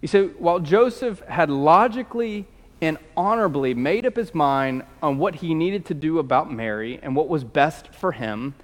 You 0.01 0.07
see, 0.07 0.27
while 0.37 0.59
Joseph 0.59 1.19
had 1.27 1.49
logically 1.49 2.47
and 2.81 2.97
honorably 3.15 3.73
made 3.73 4.05
up 4.05 4.15
his 4.15 4.33
mind 4.33 4.83
on 5.01 5.17
what 5.17 5.35
he 5.35 5.53
needed 5.53 5.85
to 5.85 5.93
do 5.93 6.19
about 6.19 6.51
Mary 6.51 6.99
and 7.03 7.15
what 7.15 7.29
was 7.29 7.43
best 7.43 7.93
for 7.93 8.13
him, 8.13 8.55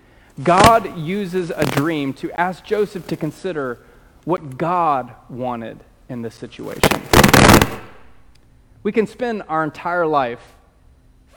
God 0.44 0.98
uses 0.98 1.50
a 1.50 1.66
dream 1.66 2.14
to 2.14 2.32
ask 2.40 2.64
Joseph 2.64 3.08
to 3.08 3.18
consider 3.18 3.80
what 4.24 4.58
God 4.58 5.14
wanted 5.30 5.84
in 6.08 6.22
this 6.22 6.36
situation. 6.36 7.02
We 8.84 8.92
can 8.92 9.08
spend 9.08 9.44
our 9.50 9.64
entire 9.64 10.08
life 10.08 10.56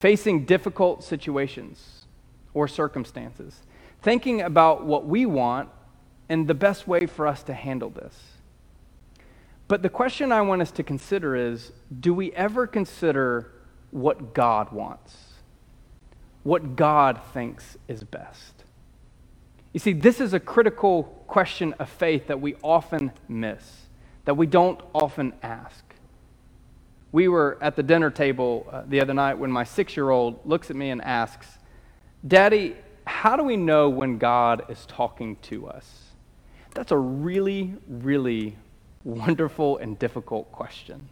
facing 0.01 0.45
difficult 0.45 1.03
situations 1.03 2.07
or 2.55 2.69
circumstances, 2.69 3.61
thinking 4.03 4.41
about 4.41 4.85
what 4.85 5.07
we 5.07 5.27
want 5.27 5.69
and 6.29 6.47
the 6.47 6.55
best 6.55 6.87
way 6.87 7.07
for 7.07 7.27
us 7.27 7.43
to 7.45 7.55
handle 7.55 7.91
this. 7.91 8.15
But 9.69 9.83
the 9.83 9.89
question 9.89 10.33
I 10.33 10.43
want 10.43 10.63
us 10.63 10.71
to 10.73 10.83
consider 10.83 11.35
is 11.35 11.73
do 12.01 12.15
we 12.15 12.33
ever 12.33 12.67
consider 12.67 13.51
what 13.91 14.35
God 14.35 14.71
wants? 14.73 15.17
What 16.43 16.77
God 16.77 17.21
thinks 17.33 17.77
is 17.89 18.05
best? 18.05 18.52
You 19.73 19.81
see, 19.81 19.93
this 19.93 20.21
is 20.21 20.35
a 20.35 20.41
critical 20.41 21.05
question 21.27 21.73
of 21.79 21.89
faith 21.89 22.27
that 22.27 22.41
we 22.41 22.57
often 22.63 23.13
miss, 23.29 23.87
that 24.27 24.35
we 24.35 24.47
don't 24.47 24.81
often 24.93 25.33
ask. 25.43 25.85
We 27.11 27.29
were 27.29 27.59
at 27.61 27.77
the 27.77 27.83
dinner 27.83 28.11
table 28.11 28.67
uh, 28.71 28.83
the 28.87 29.01
other 29.01 29.15
night 29.15 29.39
when 29.39 29.51
my 29.51 29.65
six 29.65 29.97
year 29.97 30.11
old 30.11 30.47
looks 30.47 30.71
at 30.71 30.77
me 30.77 30.91
and 30.91 31.03
asks, 31.03 31.47
Daddy, 32.27 32.77
how 33.07 33.37
do 33.37 33.45
we 33.45 33.57
know 33.57 33.89
when 33.89 34.19
God 34.19 34.65
is 34.69 34.87
talking 34.87 35.37
to 35.43 35.67
us? 35.69 36.13
That's 36.75 36.93
a 36.93 36.97
really, 36.97 37.75
really 37.89 38.57
wonderful 39.05 39.79
and 39.79 39.99
difficult 39.99 40.53
question. 40.53 41.09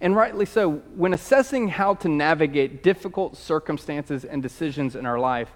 And 0.00 0.14
rightly 0.14 0.44
so. 0.44 0.82
When 0.94 1.14
assessing 1.14 1.68
how 1.68 1.94
to 1.94 2.08
navigate 2.08 2.82
difficult 2.82 3.36
circumstances 3.36 4.24
and 4.24 4.42
decisions 4.42 4.94
in 4.94 5.06
our 5.06 5.18
life, 5.18 5.50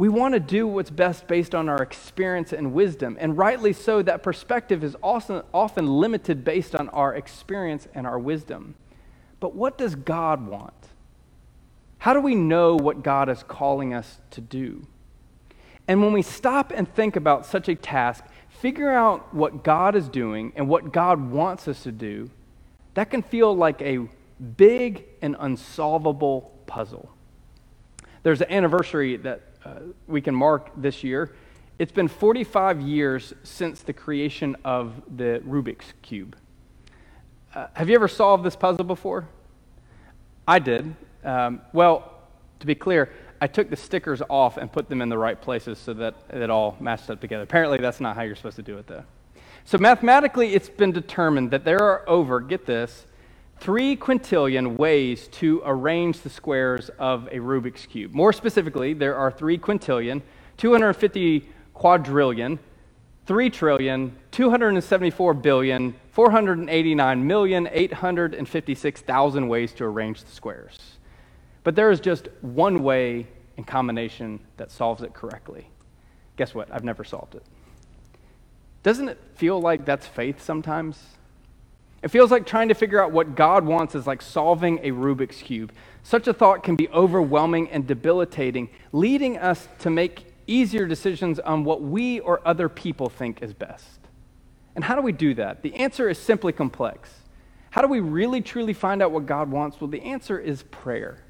we 0.00 0.08
want 0.08 0.32
to 0.32 0.40
do 0.40 0.66
what's 0.66 0.88
best 0.88 1.28
based 1.28 1.54
on 1.54 1.68
our 1.68 1.82
experience 1.82 2.54
and 2.54 2.72
wisdom. 2.72 3.18
And 3.20 3.36
rightly 3.36 3.74
so, 3.74 4.00
that 4.00 4.22
perspective 4.22 4.82
is 4.82 4.94
also 5.02 5.44
often 5.52 5.86
limited 5.86 6.42
based 6.42 6.74
on 6.74 6.88
our 6.88 7.14
experience 7.14 7.86
and 7.94 8.06
our 8.06 8.18
wisdom. 8.18 8.76
But 9.40 9.54
what 9.54 9.76
does 9.76 9.94
God 9.94 10.46
want? 10.46 10.72
How 11.98 12.14
do 12.14 12.20
we 12.22 12.34
know 12.34 12.76
what 12.76 13.02
God 13.02 13.28
is 13.28 13.42
calling 13.42 13.92
us 13.92 14.20
to 14.30 14.40
do? 14.40 14.86
And 15.86 16.00
when 16.00 16.14
we 16.14 16.22
stop 16.22 16.72
and 16.74 16.90
think 16.90 17.14
about 17.14 17.44
such 17.44 17.68
a 17.68 17.74
task, 17.74 18.24
figure 18.48 18.90
out 18.90 19.34
what 19.34 19.62
God 19.62 19.94
is 19.94 20.08
doing 20.08 20.54
and 20.56 20.66
what 20.66 20.94
God 20.94 21.30
wants 21.30 21.68
us 21.68 21.82
to 21.82 21.92
do, 21.92 22.30
that 22.94 23.10
can 23.10 23.20
feel 23.20 23.54
like 23.54 23.82
a 23.82 24.08
big 24.56 25.04
and 25.20 25.36
unsolvable 25.38 26.52
puzzle. 26.64 27.10
There's 28.22 28.40
an 28.40 28.50
anniversary 28.50 29.18
that 29.18 29.42
uh, 29.70 29.80
we 30.06 30.20
can 30.20 30.34
mark 30.34 30.70
this 30.76 31.04
year. 31.04 31.34
It's 31.78 31.92
been 31.92 32.08
45 32.08 32.80
years 32.80 33.32
since 33.42 33.80
the 33.80 33.92
creation 33.92 34.56
of 34.64 35.00
the 35.16 35.42
Rubik's 35.46 35.92
Cube. 36.02 36.36
Uh, 37.54 37.66
have 37.74 37.88
you 37.88 37.94
ever 37.94 38.08
solved 38.08 38.44
this 38.44 38.56
puzzle 38.56 38.84
before? 38.84 39.28
I 40.46 40.58
did. 40.58 40.94
Um, 41.24 41.60
well, 41.72 42.12
to 42.58 42.66
be 42.66 42.74
clear, 42.74 43.12
I 43.40 43.46
took 43.46 43.70
the 43.70 43.76
stickers 43.76 44.20
off 44.28 44.56
and 44.56 44.70
put 44.70 44.88
them 44.88 45.00
in 45.00 45.08
the 45.08 45.18
right 45.18 45.40
places 45.40 45.78
so 45.78 45.94
that 45.94 46.16
it 46.30 46.50
all 46.50 46.76
matched 46.80 47.08
up 47.08 47.20
together. 47.20 47.44
Apparently, 47.44 47.78
that's 47.78 48.00
not 48.00 48.16
how 48.16 48.22
you're 48.22 48.36
supposed 48.36 48.56
to 48.56 48.62
do 48.62 48.76
it, 48.78 48.86
though. 48.86 49.04
So, 49.64 49.78
mathematically, 49.78 50.54
it's 50.54 50.68
been 50.68 50.92
determined 50.92 51.50
that 51.52 51.64
there 51.64 51.80
are 51.80 52.08
over, 52.08 52.40
get 52.40 52.66
this, 52.66 53.06
three 53.60 53.94
quintillion 53.94 54.76
ways 54.78 55.28
to 55.28 55.62
arrange 55.64 56.22
the 56.22 56.30
squares 56.30 56.88
of 56.98 57.26
a 57.26 57.36
Rubik's 57.36 57.84
Cube. 57.84 58.14
More 58.14 58.32
specifically, 58.32 58.94
there 58.94 59.14
are 59.14 59.30
three 59.30 59.58
quintillion, 59.58 60.22
250 60.56 61.46
quadrillion, 61.74 62.58
3 63.26 63.50
trillion, 63.50 64.16
274 64.30 65.34
billion, 65.34 65.94
489 66.10 67.26
million, 67.26 67.68
856,000 67.70 69.48
ways 69.48 69.72
to 69.74 69.84
arrange 69.84 70.24
the 70.24 70.32
squares. 70.32 70.96
But 71.62 71.76
there 71.76 71.90
is 71.90 72.00
just 72.00 72.28
one 72.40 72.82
way 72.82 73.26
in 73.58 73.64
combination 73.64 74.40
that 74.56 74.70
solves 74.70 75.02
it 75.02 75.12
correctly. 75.12 75.68
Guess 76.36 76.54
what? 76.54 76.72
I've 76.72 76.82
never 76.82 77.04
solved 77.04 77.34
it. 77.34 77.44
Doesn't 78.82 79.10
it 79.10 79.18
feel 79.34 79.60
like 79.60 79.84
that's 79.84 80.06
faith 80.06 80.42
sometimes? 80.42 80.98
It 82.02 82.10
feels 82.10 82.30
like 82.30 82.46
trying 82.46 82.68
to 82.68 82.74
figure 82.74 83.02
out 83.02 83.12
what 83.12 83.34
God 83.34 83.64
wants 83.64 83.94
is 83.94 84.06
like 84.06 84.22
solving 84.22 84.78
a 84.78 84.90
Rubik's 84.90 85.42
Cube. 85.42 85.72
Such 86.02 86.26
a 86.28 86.32
thought 86.32 86.62
can 86.62 86.76
be 86.76 86.88
overwhelming 86.88 87.68
and 87.70 87.86
debilitating, 87.86 88.70
leading 88.92 89.36
us 89.36 89.68
to 89.80 89.90
make 89.90 90.32
easier 90.46 90.86
decisions 90.86 91.38
on 91.38 91.62
what 91.64 91.82
we 91.82 92.20
or 92.20 92.40
other 92.46 92.68
people 92.68 93.10
think 93.10 93.42
is 93.42 93.52
best. 93.52 94.00
And 94.74 94.82
how 94.82 94.94
do 94.94 95.02
we 95.02 95.12
do 95.12 95.34
that? 95.34 95.62
The 95.62 95.74
answer 95.74 96.08
is 96.08 96.18
simply 96.18 96.52
complex. 96.52 97.10
How 97.70 97.82
do 97.82 97.88
we 97.88 98.00
really 98.00 98.40
truly 98.40 98.72
find 98.72 99.02
out 99.02 99.12
what 99.12 99.26
God 99.26 99.50
wants? 99.50 99.80
Well, 99.80 99.88
the 99.88 100.02
answer 100.02 100.38
is 100.38 100.62
prayer. 100.64 101.22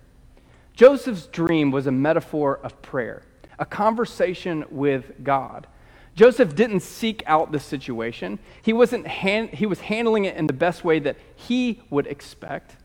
Joseph's 0.73 1.27
dream 1.27 1.71
was 1.71 1.87
a 1.87 1.93
metaphor 1.93 2.61
of 2.62 2.81
prayer, 2.81 3.23
a 3.59 3.67
conversation 3.67 4.65
with 4.71 5.23
God. 5.23 5.67
Joseph 6.14 6.55
didn't 6.55 6.81
seek 6.81 7.23
out 7.26 7.52
the 7.52 7.61
situation. 7.61 8.38
He, 8.62 8.73
wasn't 8.73 9.07
he 9.09 9.67
was 9.67 9.81
handling 9.81 10.25
it 10.25 10.37
in 10.37 10.47
the 10.47 10.52
best 10.52 10.85
way 10.85 10.99
that 10.99 11.17
he 11.35 11.81
would 11.88 12.07
expect. 12.07 12.76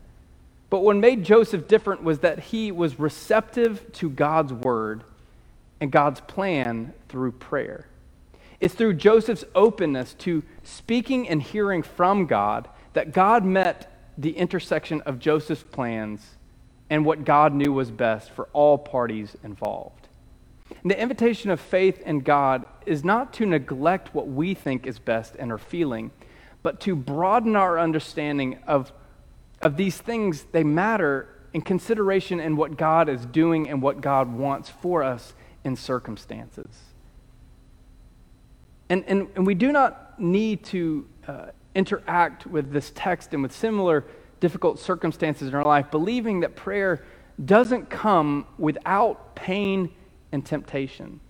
But 0.70 0.80
what 0.80 0.96
made 0.96 1.24
Joseph 1.24 1.68
different 1.68 2.02
was 2.02 2.20
that 2.20 2.38
he 2.38 2.72
was 2.72 2.98
receptive 2.98 3.92
to 3.94 4.10
God's 4.10 4.52
word 4.52 5.04
and 5.80 5.90
God's 5.90 6.20
plan 6.20 6.92
through 7.08 7.32
prayer. 7.32 7.86
It's 8.60 8.74
through 8.74 8.94
Joseph's 8.94 9.44
openness 9.54 10.14
to 10.20 10.42
speaking 10.62 11.28
and 11.28 11.42
hearing 11.42 11.82
from 11.82 12.26
God 12.26 12.68
that 12.94 13.12
God 13.12 13.44
met 13.44 13.92
the 14.16 14.36
intersection 14.36 15.02
of 15.02 15.18
Joseph's 15.18 15.62
plans 15.62 16.36
and 16.88 17.04
what 17.04 17.24
God 17.24 17.52
knew 17.52 17.72
was 17.72 17.90
best 17.90 18.30
for 18.30 18.48
all 18.52 18.78
parties 18.78 19.36
involved. 19.44 20.05
And 20.70 20.90
the 20.90 21.00
invitation 21.00 21.50
of 21.50 21.60
faith 21.60 22.02
in 22.02 22.20
God 22.20 22.64
is 22.86 23.04
not 23.04 23.32
to 23.34 23.46
neglect 23.46 24.14
what 24.14 24.28
we 24.28 24.54
think 24.54 24.86
is 24.86 24.98
best 24.98 25.36
and 25.38 25.50
are 25.52 25.58
feeling, 25.58 26.10
but 26.62 26.80
to 26.80 26.96
broaden 26.96 27.56
our 27.56 27.78
understanding 27.78 28.58
of, 28.66 28.92
of 29.62 29.76
these 29.76 29.98
things. 29.98 30.46
They 30.52 30.64
matter 30.64 31.28
in 31.52 31.62
consideration 31.62 32.40
in 32.40 32.56
what 32.56 32.76
God 32.76 33.08
is 33.08 33.24
doing 33.26 33.68
and 33.68 33.80
what 33.80 34.00
God 34.00 34.32
wants 34.32 34.68
for 34.68 35.02
us 35.02 35.34
in 35.64 35.76
circumstances. 35.76 36.68
And, 38.88 39.04
and, 39.06 39.28
and 39.34 39.46
we 39.46 39.54
do 39.54 39.72
not 39.72 40.20
need 40.20 40.64
to 40.66 41.06
uh, 41.26 41.46
interact 41.74 42.46
with 42.46 42.72
this 42.72 42.92
text 42.94 43.34
and 43.34 43.42
with 43.42 43.52
similar 43.52 44.04
difficult 44.40 44.78
circumstances 44.78 45.48
in 45.48 45.54
our 45.54 45.64
life, 45.64 45.90
believing 45.90 46.40
that 46.40 46.56
prayer 46.56 47.04
doesn't 47.44 47.90
come 47.90 48.46
without 48.58 49.34
pain 49.34 49.90
and 50.32 50.44
temptation. 50.44 51.20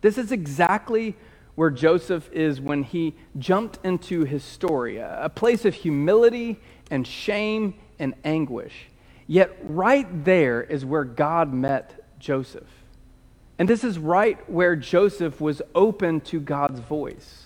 This 0.00 0.18
is 0.18 0.32
exactly 0.32 1.16
where 1.54 1.70
Joseph 1.70 2.30
is 2.32 2.60
when 2.60 2.82
he 2.82 3.14
jumped 3.38 3.78
into 3.84 4.24
his 4.24 4.42
story 4.42 4.98
a 4.98 5.30
place 5.34 5.64
of 5.64 5.74
humility 5.74 6.58
and 6.90 7.06
shame 7.06 7.74
and 7.98 8.14
anguish. 8.24 8.86
Yet, 9.26 9.56
right 9.62 10.24
there 10.24 10.62
is 10.62 10.84
where 10.84 11.04
God 11.04 11.52
met 11.52 12.04
Joseph. 12.18 12.68
And 13.58 13.68
this 13.68 13.84
is 13.84 13.98
right 13.98 14.48
where 14.50 14.74
Joseph 14.74 15.40
was 15.40 15.60
open 15.74 16.22
to 16.22 16.40
God's 16.40 16.80
voice. 16.80 17.44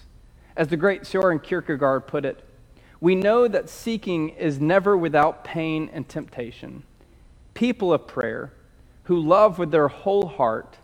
As 0.57 0.69
the 0.69 0.76
great 0.76 1.07
Soren 1.07 1.41
Kierkegaard 1.41 2.07
put 2.07 2.25
it, 2.25 2.45
we 3.00 3.14
know 3.14 3.49
that 3.49 3.69
seeking 3.69 4.31
is 4.31 4.61
never 4.61 4.97
without 4.97 5.43
pain 5.43 5.91
and 5.93 6.09
temptation. 6.09 6.85
People 7.53 7.93
of 7.93 8.07
prayer 8.07 8.53
who 9.04 9.18
love 9.18 9.58
with 9.58 9.70
their 9.70 9.88
whole 9.88 10.26
heart, 10.26 10.78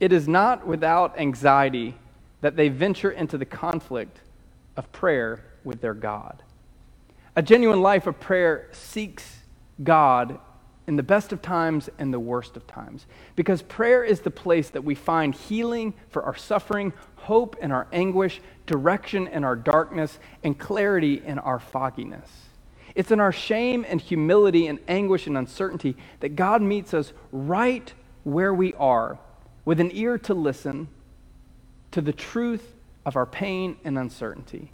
it 0.00 0.12
is 0.12 0.28
not 0.28 0.66
without 0.66 1.18
anxiety 1.18 1.94
that 2.40 2.56
they 2.56 2.68
venture 2.68 3.10
into 3.10 3.38
the 3.38 3.44
conflict 3.44 4.20
of 4.76 4.90
prayer 4.92 5.44
with 5.64 5.80
their 5.80 5.94
God. 5.94 6.42
A 7.36 7.42
genuine 7.42 7.80
life 7.80 8.06
of 8.06 8.20
prayer 8.20 8.68
seeks 8.72 9.38
God 9.82 10.38
in 10.86 10.96
the 10.96 11.02
best 11.02 11.32
of 11.32 11.40
times 11.40 11.88
and 11.98 12.12
the 12.12 12.20
worst 12.20 12.56
of 12.56 12.66
times. 12.66 13.06
Because 13.36 13.62
prayer 13.62 14.04
is 14.04 14.20
the 14.20 14.30
place 14.30 14.68
that 14.70 14.84
we 14.84 14.94
find 14.94 15.34
healing 15.34 15.94
for 16.10 16.22
our 16.22 16.36
suffering, 16.36 16.92
hope 17.16 17.56
in 17.60 17.72
our 17.72 17.86
anguish, 17.92 18.40
direction 18.66 19.26
in 19.26 19.44
our 19.44 19.56
darkness, 19.56 20.18
and 20.42 20.58
clarity 20.58 21.22
in 21.24 21.38
our 21.38 21.58
fogginess. 21.58 22.30
It's 22.94 23.10
in 23.10 23.20
our 23.20 23.32
shame 23.32 23.84
and 23.88 24.00
humility 24.00 24.66
and 24.66 24.78
anguish 24.86 25.26
and 25.26 25.36
uncertainty 25.36 25.96
that 26.20 26.36
God 26.36 26.62
meets 26.62 26.94
us 26.94 27.12
right 27.32 27.92
where 28.22 28.54
we 28.54 28.72
are, 28.74 29.18
with 29.64 29.80
an 29.80 29.90
ear 29.92 30.18
to 30.18 30.34
listen 30.34 30.88
to 31.90 32.00
the 32.00 32.12
truth 32.12 32.74
of 33.04 33.16
our 33.16 33.26
pain 33.26 33.76
and 33.84 33.98
uncertainty. 33.98 34.72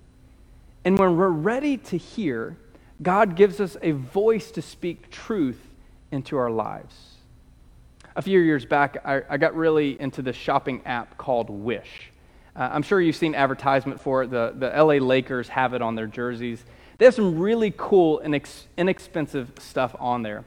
And 0.84 0.98
when 0.98 1.16
we're 1.16 1.28
ready 1.28 1.76
to 1.78 1.96
hear, 1.96 2.56
God 3.02 3.36
gives 3.36 3.60
us 3.60 3.76
a 3.82 3.92
voice 3.92 4.50
to 4.52 4.62
speak 4.62 5.10
truth 5.10 5.60
into 6.10 6.36
our 6.36 6.50
lives. 6.50 6.94
A 8.16 8.22
few 8.22 8.40
years 8.40 8.64
back, 8.64 8.98
I, 9.04 9.22
I 9.28 9.36
got 9.36 9.54
really 9.54 10.00
into 10.00 10.22
this 10.22 10.36
shopping 10.36 10.82
app 10.84 11.16
called 11.16 11.48
Wish. 11.48 12.10
Uh, 12.56 12.68
I'm 12.72 12.82
sure 12.82 13.00
you've 13.00 13.16
seen 13.16 13.34
advertisement 13.34 14.00
for 14.00 14.24
it. 14.24 14.30
The, 14.30 14.52
the 14.56 14.68
LA 14.70 14.94
Lakers 14.94 15.48
have 15.48 15.72
it 15.74 15.82
on 15.82 15.94
their 15.94 16.06
jerseys. 16.06 16.64
They 17.00 17.06
have 17.06 17.14
some 17.14 17.38
really 17.38 17.72
cool 17.78 18.18
and 18.18 18.34
ex- 18.34 18.66
inexpensive 18.76 19.52
stuff 19.58 19.96
on 19.98 20.22
there. 20.22 20.44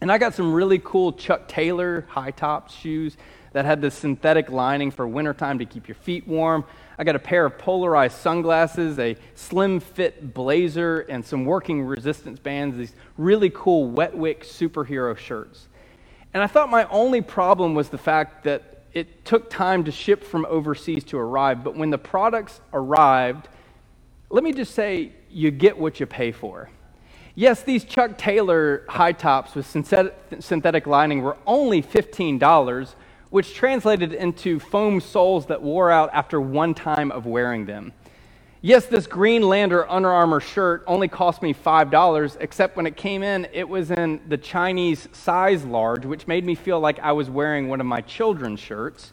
And 0.00 0.12
I 0.12 0.18
got 0.18 0.32
some 0.32 0.52
really 0.52 0.78
cool 0.78 1.12
Chuck 1.12 1.48
Taylor 1.48 2.06
high 2.08 2.30
top 2.30 2.70
shoes 2.70 3.16
that 3.50 3.64
had 3.64 3.82
this 3.82 3.96
synthetic 3.96 4.48
lining 4.48 4.92
for 4.92 5.08
wintertime 5.08 5.58
to 5.58 5.64
keep 5.64 5.88
your 5.88 5.96
feet 5.96 6.28
warm. 6.28 6.64
I 6.98 7.02
got 7.02 7.16
a 7.16 7.18
pair 7.18 7.44
of 7.44 7.58
polarized 7.58 8.16
sunglasses, 8.16 8.96
a 9.00 9.16
slim 9.34 9.80
fit 9.80 10.32
blazer, 10.32 11.00
and 11.00 11.26
some 11.26 11.44
working 11.44 11.82
resistance 11.82 12.38
bands, 12.38 12.76
these 12.76 12.92
really 13.16 13.50
cool 13.50 13.90
Wetwick 13.90 14.44
superhero 14.44 15.18
shirts. 15.18 15.66
And 16.32 16.44
I 16.44 16.46
thought 16.46 16.70
my 16.70 16.84
only 16.90 17.22
problem 17.22 17.74
was 17.74 17.88
the 17.88 17.98
fact 17.98 18.44
that 18.44 18.84
it 18.92 19.24
took 19.24 19.50
time 19.50 19.82
to 19.82 19.90
ship 19.90 20.22
from 20.22 20.46
overseas 20.48 21.02
to 21.06 21.18
arrive. 21.18 21.64
But 21.64 21.74
when 21.74 21.90
the 21.90 21.98
products 21.98 22.60
arrived, 22.72 23.48
let 24.30 24.44
me 24.44 24.52
just 24.52 24.76
say, 24.76 25.14
you 25.30 25.50
get 25.50 25.78
what 25.78 26.00
you 26.00 26.06
pay 26.06 26.32
for. 26.32 26.70
Yes, 27.34 27.62
these 27.62 27.84
Chuck 27.84 28.18
Taylor 28.18 28.84
high 28.88 29.12
tops 29.12 29.54
with 29.54 29.66
synthetic 29.66 30.86
lining 30.86 31.22
were 31.22 31.36
only 31.46 31.82
$15 31.82 32.94
which 33.30 33.54
translated 33.54 34.14
into 34.14 34.58
foam 34.58 35.00
soles 35.00 35.46
that 35.46 35.62
wore 35.62 35.90
out 35.90 36.10
after 36.14 36.40
one 36.40 36.74
time 36.74 37.12
of 37.12 37.26
wearing 37.26 37.66
them. 37.66 37.92
Yes, 38.60 38.86
this 38.86 39.06
Green 39.06 39.42
Lantern 39.42 39.84
Under 39.88 40.10
Armour 40.10 40.40
shirt 40.40 40.82
only 40.86 41.06
cost 41.06 41.42
me 41.42 41.54
$5, 41.54 42.36
except 42.40 42.76
when 42.76 42.86
it 42.86 42.96
came 42.96 43.22
in, 43.22 43.46
it 43.52 43.68
was 43.68 43.90
in 43.90 44.20
the 44.28 44.38
Chinese 44.38 45.08
size 45.12 45.64
large, 45.64 46.04
which 46.04 46.26
made 46.26 46.44
me 46.44 46.54
feel 46.56 46.80
like 46.80 46.98
I 46.98 47.12
was 47.12 47.30
wearing 47.30 47.68
one 47.68 47.80
of 47.80 47.86
my 47.86 48.00
children's 48.00 48.58
shirts. 48.60 49.12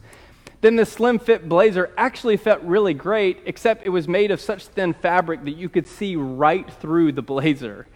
Then 0.66 0.74
the 0.74 0.84
slim 0.84 1.20
fit 1.20 1.48
blazer 1.48 1.92
actually 1.96 2.36
felt 2.36 2.60
really 2.62 2.92
great, 2.92 3.38
except 3.46 3.86
it 3.86 3.90
was 3.90 4.08
made 4.08 4.32
of 4.32 4.40
such 4.40 4.66
thin 4.66 4.94
fabric 4.94 5.44
that 5.44 5.56
you 5.56 5.68
could 5.68 5.86
see 5.86 6.16
right 6.16 6.68
through 6.68 7.12
the 7.12 7.22
blazer. 7.22 7.86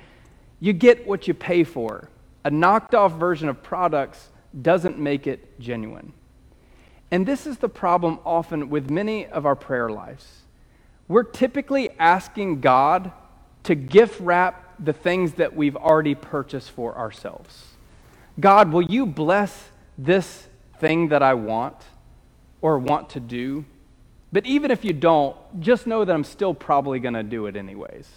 You 0.61 0.73
get 0.73 1.05
what 1.05 1.27
you 1.27 1.35
pay 1.35 1.65
for. 1.65 2.11
A 2.45 2.51
knocked 2.53 2.95
off 2.95 3.15
version 3.15 3.49
of 3.49 3.61
products 3.61 4.29
doesn't 4.63 5.01
make 5.01 5.27
it 5.27 5.59
genuine. 5.59 6.13
And 7.11 7.27
this 7.27 7.45
is 7.45 7.59
the 7.59 7.69
problem 7.69 8.21
often 8.25 8.71
with 8.71 8.89
many 8.89 9.27
of 9.27 9.47
our 9.47 9.57
prayer 9.57 9.91
lives. 9.91 10.43
We're 11.09 11.25
typically 11.25 11.91
asking 11.99 12.61
God 12.61 13.11
to 13.65 13.75
gift 13.75 14.21
wrap 14.21 14.77
the 14.79 14.93
things 14.93 15.33
that 15.33 15.57
we've 15.57 15.75
already 15.75 16.15
purchased 16.15 16.71
for 16.71 16.97
ourselves. 16.97 17.65
God, 18.39 18.73
will 18.73 18.85
you 18.85 19.07
bless 19.07 19.71
this 19.99 20.47
thing 20.79 21.09
that 21.09 21.25
I 21.25 21.35
want 21.35 21.75
or 22.63 22.79
want 22.79 23.11
to 23.11 23.21
do? 23.21 23.65
But 24.33 24.47
even 24.47 24.71
if 24.71 24.85
you 24.85 24.93
don't, 24.93 25.37
just 25.61 25.87
know 25.87 26.05
that 26.05 26.13
I'm 26.13 26.25
still 26.25 26.55
probably 26.55 27.01
going 27.01 27.15
to 27.15 27.23
do 27.23 27.47
it 27.47 27.57
anyways. 27.57 28.09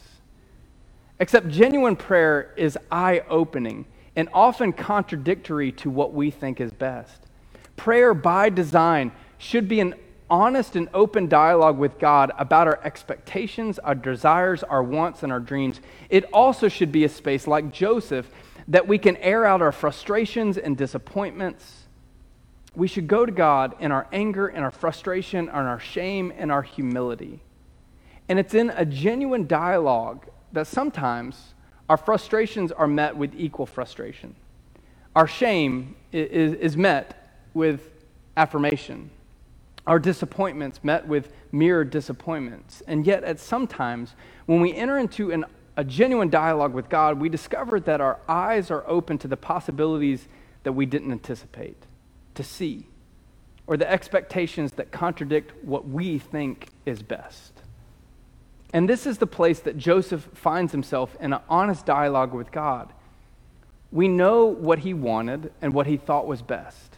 Except 1.19 1.47
genuine 1.47 1.95
prayer 1.95 2.53
is 2.58 2.77
eye 2.91 3.23
opening 3.29 3.86
and 4.15 4.29
often 4.34 4.73
contradictory 4.73 5.71
to 5.71 5.89
what 5.89 6.13
we 6.13 6.29
think 6.29 6.62
is 6.62 6.71
best. 6.71 7.23
Prayer, 7.75 8.13
by 8.13 8.49
design, 8.49 9.12
should 9.38 9.67
be 9.67 9.79
an 9.79 9.95
honest 10.29 10.75
and 10.75 10.89
open 10.93 11.27
dialogue 11.27 11.77
with 11.77 11.99
God 11.99 12.32
about 12.38 12.67
our 12.67 12.79
expectations, 12.84 13.79
our 13.79 13.95
desires, 13.95 14.63
our 14.63 14.84
wants, 14.84 15.23
and 15.23 15.32
our 15.32 15.39
dreams. 15.39 15.79
It 16.10 16.25
also 16.34 16.67
should 16.67 16.91
be 16.91 17.03
a 17.03 17.10
space 17.10 17.47
like 17.47 17.71
Joseph 17.71 18.29
that 18.67 18.88
we 18.88 18.97
can 18.97 19.17
air 19.17 19.45
out 19.45 19.62
our 19.62 19.71
frustrations 19.71 20.58
and 20.58 20.77
disappointments. 20.77 21.82
We 22.75 22.88
should 22.88 23.07
go 23.07 23.25
to 23.25 23.31
God 23.31 23.75
in 23.79 23.91
our 23.91 24.07
anger 24.12 24.47
and 24.47 24.63
our 24.63 24.71
frustration, 24.71 25.47
and 25.47 25.67
our 25.67 25.79
shame 25.79 26.33
and 26.36 26.51
our 26.51 26.63
humility. 26.63 27.39
And 28.27 28.39
it's 28.39 28.53
in 28.53 28.71
a 28.71 28.86
genuine 28.86 29.47
dialogue 29.47 30.27
that 30.53 30.67
sometimes 30.67 31.53
our 31.89 31.97
frustrations 31.97 32.71
are 32.71 32.88
met 32.88 33.15
with 33.15 33.33
equal 33.36 33.65
frustration. 33.65 34.36
Our 35.15 35.27
shame 35.27 35.95
is, 36.12 36.53
is 36.53 36.77
met 36.77 37.29
with 37.53 37.91
affirmation. 38.36 39.12
Our 39.86 39.99
disappointments 39.99 40.83
met 40.83 41.07
with 41.07 41.31
mere 41.51 41.83
disappointments. 41.83 42.81
And 42.88 43.05
yet, 43.05 43.23
at 43.23 43.39
some 43.39 43.67
times, 43.67 44.15
when 44.45 44.62
we 44.62 44.73
enter 44.73 44.97
into 44.97 45.31
an, 45.31 45.45
a 45.77 45.83
genuine 45.83 46.29
dialogue 46.29 46.73
with 46.73 46.89
God, 46.89 47.19
we 47.19 47.29
discover 47.29 47.79
that 47.81 48.01
our 48.01 48.19
eyes 48.27 48.71
are 48.71 48.83
open 48.88 49.17
to 49.19 49.27
the 49.27 49.38
possibilities 49.38 50.27
that 50.63 50.71
we 50.71 50.86
didn't 50.86 51.12
anticipate 51.12 51.77
to 52.35 52.43
see, 52.43 52.87
or 53.67 53.77
the 53.77 53.89
expectations 53.89 54.73
that 54.73 54.91
contradict 54.91 55.53
what 55.63 55.87
we 55.87 56.19
think 56.19 56.67
is 56.85 57.01
best. 57.01 57.53
And 58.73 58.89
this 58.89 59.05
is 59.05 59.19
the 59.19 59.27
place 59.27 59.59
that 59.61 59.77
Joseph 59.77 60.27
finds 60.33 60.71
himself 60.71 61.15
in 61.19 61.33
an 61.33 61.41
honest 61.47 61.85
dialogue 61.85 62.33
with 62.33 62.51
God. 62.51 62.91
We 63.91 64.07
know 64.07 64.45
what 64.45 64.79
he 64.79 64.95
wanted 64.95 65.53
and 65.61 65.73
what 65.73 65.85
he 65.85 65.97
thought 65.97 66.25
was 66.25 66.41
best. 66.41 66.97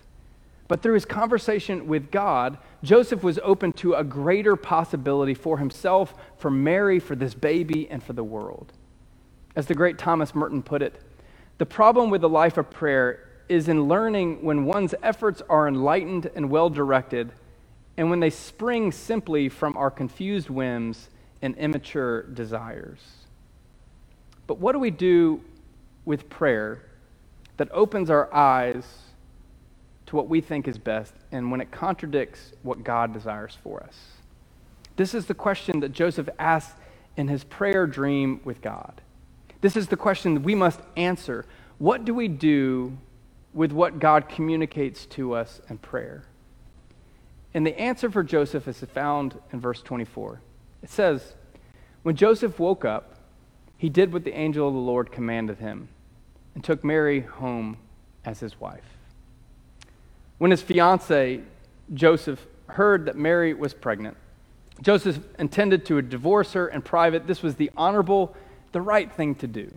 But 0.68 0.82
through 0.82 0.96
his 0.96 1.06
conversation 1.06 1.88
with 1.88 2.10
God, 2.10 2.58
Joseph 2.82 3.22
was 3.22 3.40
open 3.44 3.74
to 3.74 3.94
a 3.94 4.04
greater 4.04 4.56
possibility 4.56 5.34
for 5.34 5.58
himself, 5.58 6.16
for 6.38 6.50
Mary, 6.50 6.98
for 7.00 7.16
this 7.16 7.34
baby, 7.34 7.88
and 7.90 8.02
for 8.02 8.14
the 8.14 8.24
world. 8.24 8.72
As 9.56 9.68
the 9.68 9.76
great 9.76 9.98
Thomas 9.98 10.34
Merton 10.34 10.64
put 10.64 10.82
it, 10.82 11.00
the 11.58 11.66
problem 11.66 12.10
with 12.10 12.22
the 12.22 12.30
life 12.30 12.58
of 12.58 12.70
prayer 12.70 13.30
is 13.48 13.68
in 13.68 13.88
learning 13.88 14.44
when 14.44 14.66
one's 14.66 14.96
efforts 15.04 15.42
are 15.50 15.68
enlightened 15.68 16.30
and 16.36 16.50
well 16.50 16.70
directed, 16.70 17.32
and 17.98 18.10
when 18.10 18.20
they 18.20 18.30
spring 18.30 18.92
simply 18.92 19.50
from 19.50 19.78
our 19.78 19.92
confused 19.92 20.50
whims 20.50 21.10
and 21.42 21.56
immature 21.56 22.24
desires. 22.24 23.00
But 24.48 24.60
what 24.60 24.74
do 24.74 24.80
we 24.80 24.92
do 24.92 25.42
with 26.06 26.30
prayer 26.30 26.82
that 27.58 27.72
opens 27.72 28.10
our 28.10 28.34
eyes 28.34 28.86
to 30.08 30.16
what 30.16 30.28
we 30.28 30.42
think 30.42 30.68
is 30.68 30.78
best 30.78 31.14
and 31.32 31.52
when 31.52 31.62
it 31.62 31.72
contradicts 31.72 32.52
what 32.64 32.84
God 32.84 33.14
desires 33.14 33.58
for 33.64 33.82
us? 33.82 33.96
This 34.98 35.14
is 35.14 35.26
the 35.26 35.34
question 35.34 35.80
that 35.82 35.92
Joseph 35.92 36.30
asked 36.40 36.78
in 37.18 37.28
his 37.28 37.44
prayer 37.44 37.88
dream 37.88 38.42
with 38.44 38.62
God. 38.62 39.02
This 39.62 39.76
is 39.76 39.88
the 39.88 39.98
question 39.98 40.36
that 40.36 40.44
we 40.44 40.56
must 40.56 40.80
answer. 40.96 41.46
What 41.78 42.06
do 42.06 42.14
we 42.14 42.28
do 42.28 42.98
with 43.56 43.72
what 43.72 44.00
God 44.00 44.30
communicates 44.30 45.08
to 45.08 45.34
us 45.34 45.62
in 45.70 45.80
prayer? 45.80 46.26
And 47.56 47.66
the 47.66 47.80
answer 47.80 48.12
for 48.12 48.22
Joseph 48.22 48.68
is 48.68 48.82
found 48.94 49.40
in 49.52 49.62
verse 49.62 49.82
24. 49.82 50.42
It 50.84 50.90
says, 50.90 51.34
When 52.04 52.16
Joseph 52.16 52.60
woke 52.60 52.84
up, 52.84 53.16
he 53.78 53.90
did 53.90 54.12
what 54.14 54.26
the 54.26 54.36
angel 54.36 54.68
of 54.68 54.74
the 54.74 54.80
Lord 54.80 55.12
commanded 55.12 55.58
him 55.58 55.88
and 56.54 56.64
took 56.64 56.84
Mary 56.84 57.22
home 57.22 57.78
as 58.26 58.42
his 58.42 58.60
wife. 58.60 58.84
When 60.38 60.52
his 60.52 60.62
fiance, 60.62 61.42
Joseph, 61.94 62.46
heard 62.68 63.06
that 63.06 63.16
Mary 63.16 63.54
was 63.54 63.74
pregnant, 63.74 64.18
Joseph 64.82 65.20
intended 65.40 65.86
to 65.86 66.02
divorce 66.02 66.54
her 66.54 66.68
in 66.68 66.82
private. 66.82 67.26
This 67.26 67.42
was 67.42 67.56
the 67.56 67.72
honorable, 67.78 68.36
the 68.74 68.82
right 68.82 69.10
thing 69.12 69.36
to 69.36 69.48
do. 69.48 69.72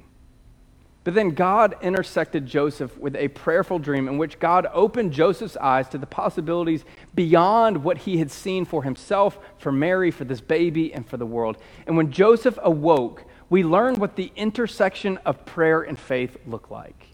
But 1.09 1.15
then 1.15 1.31
God 1.31 1.75
intersected 1.81 2.45
Joseph 2.45 2.99
with 2.99 3.17
a 3.17 3.29
prayerful 3.29 3.79
dream 3.79 4.09
in 4.09 4.19
which 4.19 4.39
God 4.39 4.67
opened 4.75 5.15
Joseph's 5.15 5.57
eyes 5.57 5.89
to 5.89 5.97
the 5.97 6.05
possibilities 6.05 6.85
beyond 7.15 7.83
what 7.83 7.97
he 7.97 8.19
had 8.19 8.31
seen 8.31 8.67
for 8.67 8.83
himself, 8.83 9.39
for 9.57 9.73
Mary, 9.73 10.11
for 10.11 10.25
this 10.27 10.43
baby, 10.43 10.93
and 10.93 11.09
for 11.09 11.17
the 11.17 11.25
world. 11.25 11.57
And 11.87 11.97
when 11.97 12.13
Joseph 12.13 12.59
awoke, 12.63 13.25
we 13.49 13.65
learned 13.65 13.97
what 13.97 14.17
the 14.17 14.31
intersection 14.37 15.17
of 15.25 15.47
prayer 15.47 15.81
and 15.81 15.99
faith 15.99 16.37
look 16.47 16.71
like. 16.71 17.07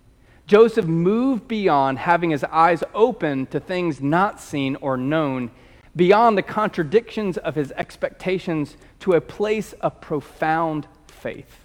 Joseph 0.48 0.86
moved 0.86 1.46
beyond 1.46 2.00
having 2.00 2.30
his 2.30 2.42
eyes 2.42 2.82
open 2.94 3.46
to 3.46 3.60
things 3.60 4.00
not 4.00 4.40
seen 4.40 4.74
or 4.80 4.96
known, 4.96 5.52
beyond 5.94 6.36
the 6.36 6.42
contradictions 6.42 7.38
of 7.38 7.54
his 7.54 7.70
expectations 7.76 8.76
to 8.98 9.12
a 9.12 9.20
place 9.20 9.72
of 9.74 10.00
profound 10.00 10.88
faith. 11.06 11.63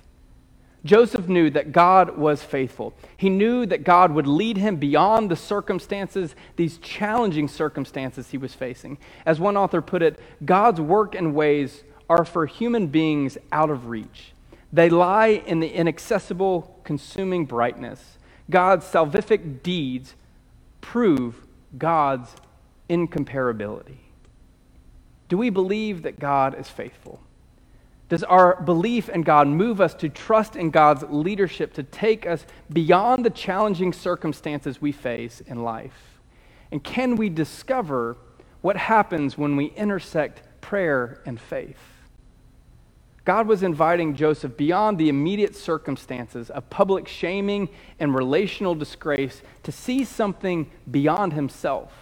Joseph 0.89 1.28
knew 1.28 1.52
that 1.52 1.71
God 1.71 2.17
was 2.17 2.41
faithful. 2.41 2.95
He 3.15 3.30
knew 3.30 3.67
that 3.67 3.84
God 3.84 4.12
would 4.12 4.25
lead 4.25 4.58
him 4.58 4.78
beyond 4.78 5.30
the 5.30 5.36
circumstances, 5.36 6.34
these 6.56 6.80
challenging 6.80 7.47
circumstances 7.47 8.32
he 8.32 8.39
was 8.39 8.56
facing. 8.56 8.97
As 9.23 9.39
one 9.39 9.56
author 9.56 9.84
put 9.84 10.02
it, 10.02 10.19
God's 10.43 10.82
work 10.82 11.13
and 11.13 11.36
ways 11.36 11.84
are 12.10 12.25
for 12.25 12.47
human 12.47 12.88
beings 12.88 13.38
out 13.52 13.69
of 13.69 13.86
reach. 13.89 14.34
They 14.73 14.89
lie 14.89 15.43
in 15.45 15.60
the 15.60 15.71
inaccessible, 15.71 16.80
consuming 16.84 17.45
brightness. 17.45 18.17
God's 18.49 18.84
salvific 18.84 19.62
deeds 19.62 20.15
prove 20.82 21.45
God's 21.78 22.36
incomparability. 22.89 23.97
Do 25.28 25.38
we 25.38 25.52
believe 25.52 26.02
that 26.02 26.19
God 26.19 26.60
is 26.60 26.67
faithful? 26.67 27.19
Does 28.10 28.24
our 28.24 28.60
belief 28.62 29.08
in 29.08 29.22
God 29.22 29.48
move 29.48 29.80
us 29.80 29.93
to 29.95 30.10
trust 30.10 30.56
in 30.56 30.72
God's 30.72 31.04
leadership 31.10 31.74
to 31.76 31.84
take 31.84 32.26
us 32.26 32.45
beyond 32.74 33.24
the 33.24 33.30
challenging 33.30 33.93
circumstances 33.93 34.82
we 34.82 34.91
face 34.91 35.41
in 35.41 35.63
life? 35.63 36.19
And 36.72 36.84
can 36.84 37.15
we 37.15 37.30
discover 37.30 38.17
what 38.62 38.76
happens 38.76 39.38
when 39.38 39.56
we 39.56 39.67
intersect 39.67 40.41
prayer 40.60 41.22
and 41.26 41.39
faith? 41.39 41.78
God 43.26 43.48
was 43.48 43.62
inviting 43.62 44.15
Joseph 44.15 44.58
beyond 44.58 44.98
the 44.98 45.08
immediate 45.08 45.56
circumstances 45.56 46.50
of 46.50 46.67
public 46.72 47.08
shaming 47.08 47.69
and 48.00 48.15
relational 48.15 48.74
disgrace 48.74 49.43
to 49.62 49.72
see 49.72 50.04
something 50.04 50.72
beyond 50.89 51.34
himself. 51.34 51.93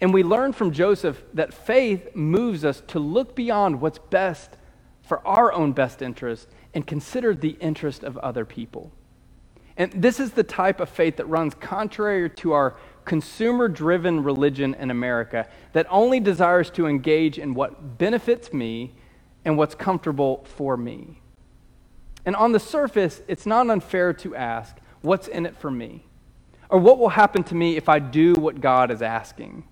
And 0.00 0.14
we 0.14 0.22
learn 0.22 0.54
from 0.54 0.72
Joseph 0.72 1.22
that 1.34 1.52
faith 1.52 2.14
moves 2.14 2.64
us 2.64 2.82
to 2.86 2.98
look 2.98 3.34
beyond 3.34 3.82
what's 3.82 3.98
best 3.98 4.56
for 5.08 5.26
our 5.26 5.50
own 5.54 5.72
best 5.72 6.02
interest 6.02 6.48
and 6.74 6.86
consider 6.86 7.34
the 7.34 7.56
interest 7.60 8.04
of 8.04 8.18
other 8.18 8.44
people. 8.44 8.92
And 9.78 9.90
this 9.92 10.20
is 10.20 10.32
the 10.32 10.42
type 10.42 10.80
of 10.80 10.90
faith 10.90 11.16
that 11.16 11.24
runs 11.26 11.54
contrary 11.54 12.28
to 12.28 12.52
our 12.52 12.76
consumer 13.06 13.68
driven 13.68 14.22
religion 14.22 14.74
in 14.74 14.90
America 14.90 15.48
that 15.72 15.86
only 15.88 16.20
desires 16.20 16.68
to 16.70 16.86
engage 16.86 17.38
in 17.38 17.54
what 17.54 17.96
benefits 17.96 18.52
me 18.52 18.92
and 19.46 19.56
what's 19.56 19.74
comfortable 19.74 20.44
for 20.56 20.76
me. 20.76 21.22
And 22.26 22.36
on 22.36 22.52
the 22.52 22.60
surface, 22.60 23.22
it's 23.28 23.46
not 23.46 23.70
unfair 23.70 24.12
to 24.12 24.36
ask, 24.36 24.76
what's 25.00 25.26
in 25.26 25.46
it 25.46 25.56
for 25.56 25.70
me? 25.70 26.04
Or 26.68 26.78
what 26.78 26.98
will 26.98 27.08
happen 27.08 27.44
to 27.44 27.54
me 27.54 27.78
if 27.78 27.88
I 27.88 27.98
do 27.98 28.34
what 28.34 28.60
God 28.60 28.90
is 28.90 29.00
asking? 29.00 29.64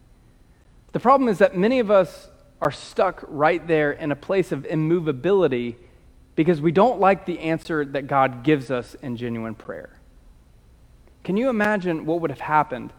The 0.93 1.01
problem 1.01 1.29
is 1.29 1.39
that 1.39 1.55
many 1.55 1.79
of 1.79 1.91
us 1.91 2.31
are 2.61 2.71
stuck 2.71 3.25
right 3.29 3.67
there 3.67 3.93
in 3.93 4.13
a 4.13 4.17
place 4.17 4.53
of 4.53 4.65
immovability 4.67 5.77
because 6.35 6.61
we 6.61 6.73
don't 6.73 7.01
like 7.01 7.27
the 7.27 7.39
answer 7.41 7.85
that 7.85 8.07
God 8.07 8.43
gives 8.43 8.71
us 8.71 8.95
in 8.97 9.17
genuine 9.17 9.55
prayer. 9.55 9.99
Can 11.25 11.37
you 11.37 11.49
imagine 11.49 12.07
what 12.07 12.21
would 12.21 12.31
have 12.31 12.41
happened 12.41 12.93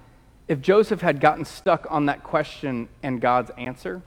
if 0.48 0.62
Joseph 0.62 1.02
had 1.02 1.20
gotten 1.20 1.46
stuck 1.46 1.88
on 1.89 2.08
that 2.08 2.24
question 2.24 2.89
and 3.02 3.22
God's 3.22 3.52
answer? 3.52 4.02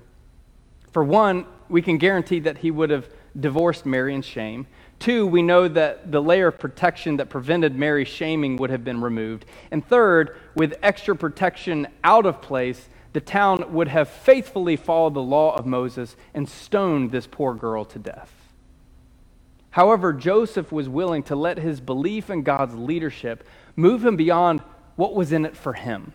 For 0.93 1.03
one, 1.05 1.47
we 1.69 1.83
can 1.83 1.99
guarantee 1.99 2.41
that 2.41 2.59
he 2.59 2.71
would 2.71 2.91
have 2.91 3.09
divorced 3.39 3.87
Mary 3.87 4.15
in 4.15 4.23
shame. 4.23 4.67
Two, 4.99 5.27
we 5.27 5.41
know 5.41 5.69
that 5.69 6.11
the 6.11 6.21
layer 6.21 6.49
of 6.49 6.59
protection 6.59 7.17
that 7.19 7.31
prevented 7.31 7.77
Mary's 7.77 8.09
shaming 8.09 8.57
would 8.57 8.71
have 8.71 8.85
been 8.85 9.01
removed. 9.01 9.47
And 9.71 9.87
third, 9.87 10.37
with 10.55 10.75
extra 10.83 11.17
protection 11.17 11.87
out 12.05 12.27
of 12.27 12.43
place, 12.43 12.89
the 13.13 13.21
town 13.21 13.73
would 13.73 13.89
have 13.89 14.09
faithfully 14.09 14.77
followed 14.77 15.15
the 15.15 15.23
law 15.23 15.55
of 15.55 15.67
Moses 15.67 16.17
and 16.33 16.49
stoned 16.49 17.11
this 17.11 17.27
poor 17.27 17.55
girl 17.55 17.85
to 17.87 17.99
death. 17.99 18.33
However, 19.71 20.13
Joseph 20.13 20.73
was 20.73 20.89
willing 20.89 21.23
to 21.25 21.37
let 21.37 21.59
his 21.59 21.81
belief 21.81 22.31
in 22.31 22.43
God's 22.43 22.75
leadership 22.75 23.47
move 23.77 24.05
him 24.05 24.17
beyond 24.17 24.61
what 24.97 25.15
was 25.15 25.33
in 25.33 25.45
it 25.45 25.57
for 25.57 25.73
him 25.73 26.13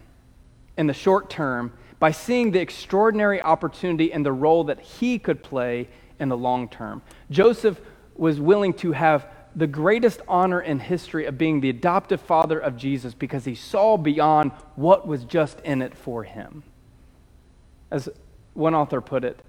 in 0.78 0.88
the 0.88 0.94
short 0.94 1.30
term 1.30 1.72
by 2.00 2.12
seeing 2.12 2.52
the 2.52 2.60
extraordinary 2.60 3.42
opportunity 3.42 4.12
and 4.12 4.26
the 4.26 4.32
role 4.32 4.66
that 4.66 4.82
he 4.82 5.18
could 5.18 5.42
play 5.42 5.88
in 6.20 6.30
the 6.30 6.38
long 6.38 6.68
term. 6.68 7.02
Joseph 7.32 7.80
was 8.16 8.40
willing 8.40 8.74
to 8.74 8.92
have 8.92 9.28
the 9.56 9.68
greatest 9.68 10.22
honor 10.28 10.60
in 10.60 10.80
history 10.80 11.26
of 11.26 11.38
being 11.38 11.62
the 11.62 11.70
adoptive 11.70 12.20
father 12.20 12.60
of 12.60 12.76
Jesus 12.76 13.14
because 13.14 13.46
he 13.46 13.56
saw 13.56 13.96
beyond 13.96 14.52
what 14.76 15.08
was 15.08 15.24
just 15.24 15.62
in 15.62 15.82
it 15.82 15.96
for 15.96 16.24
him. 16.24 16.64
As 17.92 18.10
one 18.54 18.76
author 18.76 19.02
put 19.02 19.24
it, 19.24 19.40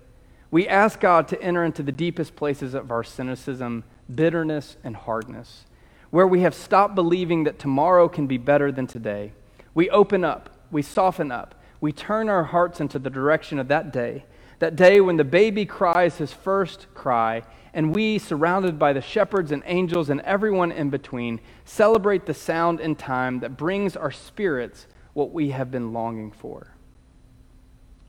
we 0.50 0.68
ask 0.68 1.00
God 1.00 1.28
to 1.28 1.42
enter 1.42 1.64
into 1.64 1.82
the 1.82 1.92
deepest 1.92 2.36
places 2.36 2.74
of 2.74 2.90
our 2.90 3.02
cynicism, 3.02 3.84
bitterness, 4.14 4.76
and 4.84 4.96
hardness, 4.96 5.64
where 6.10 6.26
we 6.26 6.40
have 6.40 6.54
stopped 6.54 6.94
believing 6.94 7.44
that 7.44 7.58
tomorrow 7.58 8.08
can 8.08 8.26
be 8.26 8.38
better 8.38 8.70
than 8.70 8.86
today. 8.86 9.32
We 9.74 9.90
open 9.90 10.24
up, 10.24 10.50
we 10.70 10.82
soften 10.82 11.32
up, 11.32 11.54
we 11.80 11.92
turn 11.92 12.28
our 12.28 12.44
hearts 12.44 12.80
into 12.80 12.98
the 12.98 13.10
direction 13.10 13.58
of 13.58 13.68
that 13.68 13.92
day, 13.92 14.24
that 14.58 14.76
day 14.76 15.00
when 15.00 15.16
the 15.16 15.24
baby 15.24 15.66
cries 15.66 16.16
his 16.16 16.32
first 16.32 16.86
cry, 16.94 17.42
and 17.74 17.94
we, 17.94 18.18
surrounded 18.18 18.78
by 18.78 18.92
the 18.92 19.02
shepherds 19.02 19.52
and 19.52 19.62
angels 19.66 20.08
and 20.08 20.20
everyone 20.22 20.72
in 20.72 20.88
between, 20.88 21.40
celebrate 21.64 22.24
the 22.24 22.32
sound 22.32 22.80
and 22.80 22.98
time 22.98 23.40
that 23.40 23.56
brings 23.56 23.96
our 23.96 24.10
spirits 24.10 24.86
what 25.12 25.32
we 25.32 25.50
have 25.50 25.70
been 25.70 25.92
longing 25.92 26.30
for. 26.30 26.75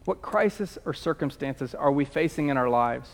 What 0.07 0.21
crisis 0.21 0.77
or 0.85 0.93
circumstances 0.93 1.75
are 1.75 1.91
we 1.91 2.05
facing 2.05 2.47
in 2.47 2.55
our 2.55 2.69
lives 2.69 3.09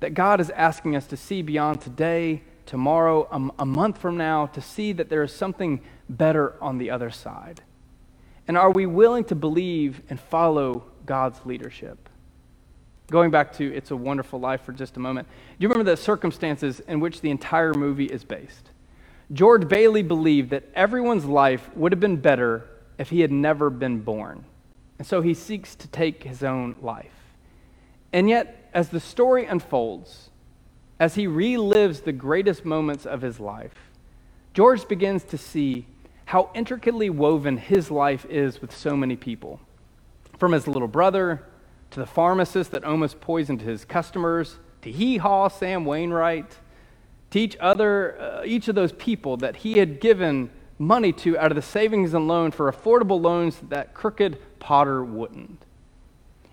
that 0.00 0.12
God 0.12 0.42
is 0.42 0.50
asking 0.50 0.94
us 0.94 1.06
to 1.06 1.16
see 1.16 1.40
beyond 1.40 1.80
today, 1.80 2.42
tomorrow, 2.66 3.26
a, 3.32 3.62
a 3.62 3.64
month 3.64 3.96
from 3.96 4.18
now, 4.18 4.44
to 4.44 4.60
see 4.60 4.92
that 4.92 5.08
there 5.08 5.22
is 5.22 5.32
something 5.32 5.80
better 6.06 6.62
on 6.62 6.76
the 6.76 6.90
other 6.90 7.08
side? 7.08 7.62
And 8.46 8.58
are 8.58 8.70
we 8.70 8.84
willing 8.84 9.24
to 9.24 9.34
believe 9.34 10.02
and 10.10 10.20
follow 10.20 10.84
God's 11.06 11.40
leadership? 11.46 12.10
Going 13.10 13.30
back 13.30 13.54
to 13.54 13.74
It's 13.74 13.90
a 13.90 13.96
Wonderful 13.96 14.38
Life 14.38 14.64
for 14.64 14.72
just 14.72 14.98
a 14.98 15.00
moment, 15.00 15.26
do 15.28 15.64
you 15.64 15.68
remember 15.70 15.90
the 15.90 15.96
circumstances 15.96 16.80
in 16.80 17.00
which 17.00 17.22
the 17.22 17.30
entire 17.30 17.72
movie 17.72 18.04
is 18.04 18.22
based? 18.22 18.68
George 19.32 19.66
Bailey 19.66 20.02
believed 20.02 20.50
that 20.50 20.64
everyone's 20.74 21.24
life 21.24 21.74
would 21.74 21.90
have 21.90 22.00
been 22.00 22.18
better 22.18 22.68
if 22.98 23.08
he 23.08 23.20
had 23.20 23.32
never 23.32 23.70
been 23.70 24.02
born. 24.02 24.44
And 24.98 25.06
so 25.06 25.20
he 25.20 25.34
seeks 25.34 25.74
to 25.76 25.88
take 25.88 26.24
his 26.24 26.42
own 26.42 26.76
life. 26.80 27.12
And 28.12 28.28
yet, 28.28 28.70
as 28.72 28.88
the 28.88 29.00
story 29.00 29.46
unfolds, 29.46 30.30
as 30.98 31.14
he 31.16 31.26
relives 31.26 32.04
the 32.04 32.12
greatest 32.12 32.64
moments 32.64 33.04
of 33.04 33.20
his 33.20 33.38
life, 33.38 33.74
George 34.54 34.88
begins 34.88 35.22
to 35.24 35.36
see 35.36 35.86
how 36.26 36.50
intricately 36.54 37.10
woven 37.10 37.58
his 37.58 37.90
life 37.90 38.24
is 38.30 38.60
with 38.60 38.74
so 38.74 38.96
many 38.96 39.16
people. 39.16 39.60
From 40.38 40.52
his 40.52 40.66
little 40.66 40.88
brother, 40.88 41.44
to 41.90 42.00
the 42.00 42.06
pharmacist 42.06 42.70
that 42.72 42.84
almost 42.84 43.20
poisoned 43.20 43.62
his 43.62 43.84
customers, 43.84 44.58
to 44.82 44.90
Hee 44.90 45.18
Haw 45.18 45.48
Sam 45.48 45.84
Wainwright, 45.84 46.58
to 47.30 47.38
each, 47.38 47.56
other, 47.60 48.20
uh, 48.20 48.42
each 48.44 48.68
of 48.68 48.74
those 48.74 48.92
people 48.92 49.36
that 49.38 49.56
he 49.56 49.78
had 49.78 50.00
given 50.00 50.50
money 50.78 51.12
to 51.12 51.38
out 51.38 51.50
of 51.50 51.56
the 51.56 51.62
savings 51.62 52.14
and 52.14 52.28
loan 52.28 52.50
for 52.50 52.70
affordable 52.70 53.20
loans 53.20 53.60
that 53.68 53.94
crooked 53.94 54.38
Potter 54.58 55.04
wouldn't. 55.04 55.62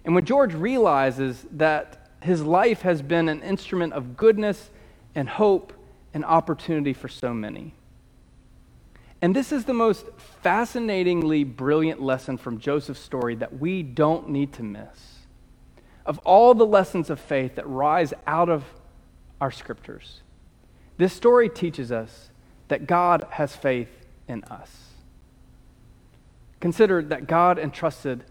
And 0.06 0.16
when 0.16 0.26
George 0.26 0.54
realizes 0.54 1.46
that 1.52 2.10
his 2.22 2.42
life 2.44 2.82
has 2.82 3.02
been 3.02 3.30
an 3.30 3.42
instrument 3.42 3.94
of 3.94 4.16
goodness 4.16 4.70
and 5.16 5.28
hope 5.28 5.74
and 6.14 6.24
opportunity 6.24 6.94
for 6.94 7.08
so 7.08 7.34
many. 7.34 7.74
And 9.22 9.36
this 9.36 9.52
is 9.52 9.66
the 9.66 9.74
most 9.74 10.06
fascinatingly 10.42 11.44
brilliant 11.44 12.02
lesson 12.02 12.38
from 12.38 12.60
Joseph's 12.60 13.00
story 13.00 13.36
that 13.36 13.60
we 13.60 13.82
don't 13.84 14.30
need 14.30 14.54
to 14.54 14.64
miss. 14.64 15.20
Of 16.06 16.20
all 16.20 16.54
the 16.54 16.66
lessons 16.66 17.10
of 17.10 17.20
faith 17.20 17.56
that 17.56 17.68
rise 17.68 18.14
out 18.28 18.50
of 18.50 18.66
our 19.40 19.52
scriptures, 19.52 20.22
this 20.98 21.14
story 21.14 21.50
teaches 21.50 21.92
us 21.92 22.30
that 22.68 22.86
God 22.86 23.26
has 23.32 23.56
faith 23.56 23.90
in 24.28 24.44
us. 24.46 24.93
Consider 26.64 27.02
that 27.02 27.28
God 27.28 27.60
entrusted 27.60 28.24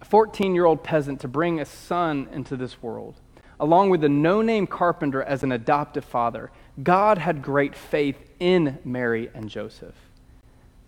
a 0.00 0.06
14 0.06 0.54
year 0.54 0.64
old 0.64 0.82
peasant 0.82 1.20
to 1.20 1.28
bring 1.28 1.60
a 1.60 1.66
son 1.66 2.26
into 2.32 2.56
this 2.56 2.82
world, 2.82 3.20
along 3.60 3.90
with 3.90 4.02
a 4.02 4.08
no 4.08 4.40
name 4.40 4.66
carpenter 4.66 5.22
as 5.22 5.42
an 5.42 5.52
adoptive 5.52 6.02
father. 6.02 6.50
God 6.82 7.18
had 7.18 7.42
great 7.42 7.76
faith 7.76 8.16
in 8.40 8.78
Mary 8.86 9.28
and 9.34 9.50
Joseph. 9.50 9.96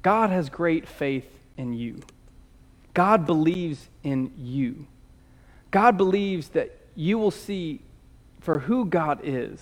God 0.01 0.31
has 0.31 0.49
great 0.49 0.89
faith 0.89 1.39
in 1.59 1.75
you. 1.75 2.01
God 2.95 3.27
believes 3.27 3.91
in 4.03 4.33
you. 4.39 4.87
God 5.71 5.99
believes 5.99 6.49
that 6.49 6.75
you 6.95 7.19
will 7.19 7.31
see 7.31 7.83
for 8.41 8.61
who 8.61 8.87
God 8.87 9.21
is 9.23 9.61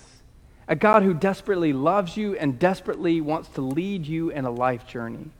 a 0.69 0.75
God 0.77 1.03
who 1.03 1.13
desperately 1.13 1.73
loves 1.73 2.15
you 2.15 2.37
and 2.37 2.57
desperately 2.57 3.19
wants 3.19 3.49
to 3.49 3.61
lead 3.61 4.07
you 4.07 4.29
in 4.29 4.45
a 4.45 4.49
life 4.51 4.87
journey. 4.87 5.31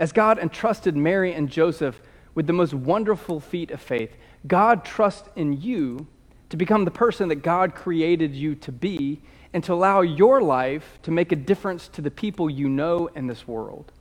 As 0.00 0.12
God 0.12 0.38
entrusted 0.38 0.96
Mary 0.96 1.34
and 1.34 1.50
Joseph 1.50 2.00
with 2.34 2.46
the 2.46 2.54
most 2.54 2.72
wonderful 2.72 3.38
feat 3.38 3.70
of 3.70 3.82
faith, 3.82 4.16
God 4.46 4.82
trusts 4.82 5.28
in 5.36 5.60
you 5.60 6.06
to 6.48 6.56
become 6.56 6.86
the 6.86 6.90
person 6.90 7.28
that 7.28 7.42
God 7.42 7.74
created 7.74 8.34
you 8.34 8.54
to 8.56 8.72
be, 8.72 9.20
and 9.52 9.62
to 9.64 9.74
allow 9.74 10.00
your 10.00 10.40
life 10.40 10.98
to 11.02 11.10
make 11.10 11.32
a 11.32 11.36
difference 11.36 11.86
to 11.88 12.00
the 12.00 12.10
people 12.10 12.48
you 12.48 12.68
know 12.68 13.08
in 13.08 13.26
this 13.26 13.46
world. 13.46 13.92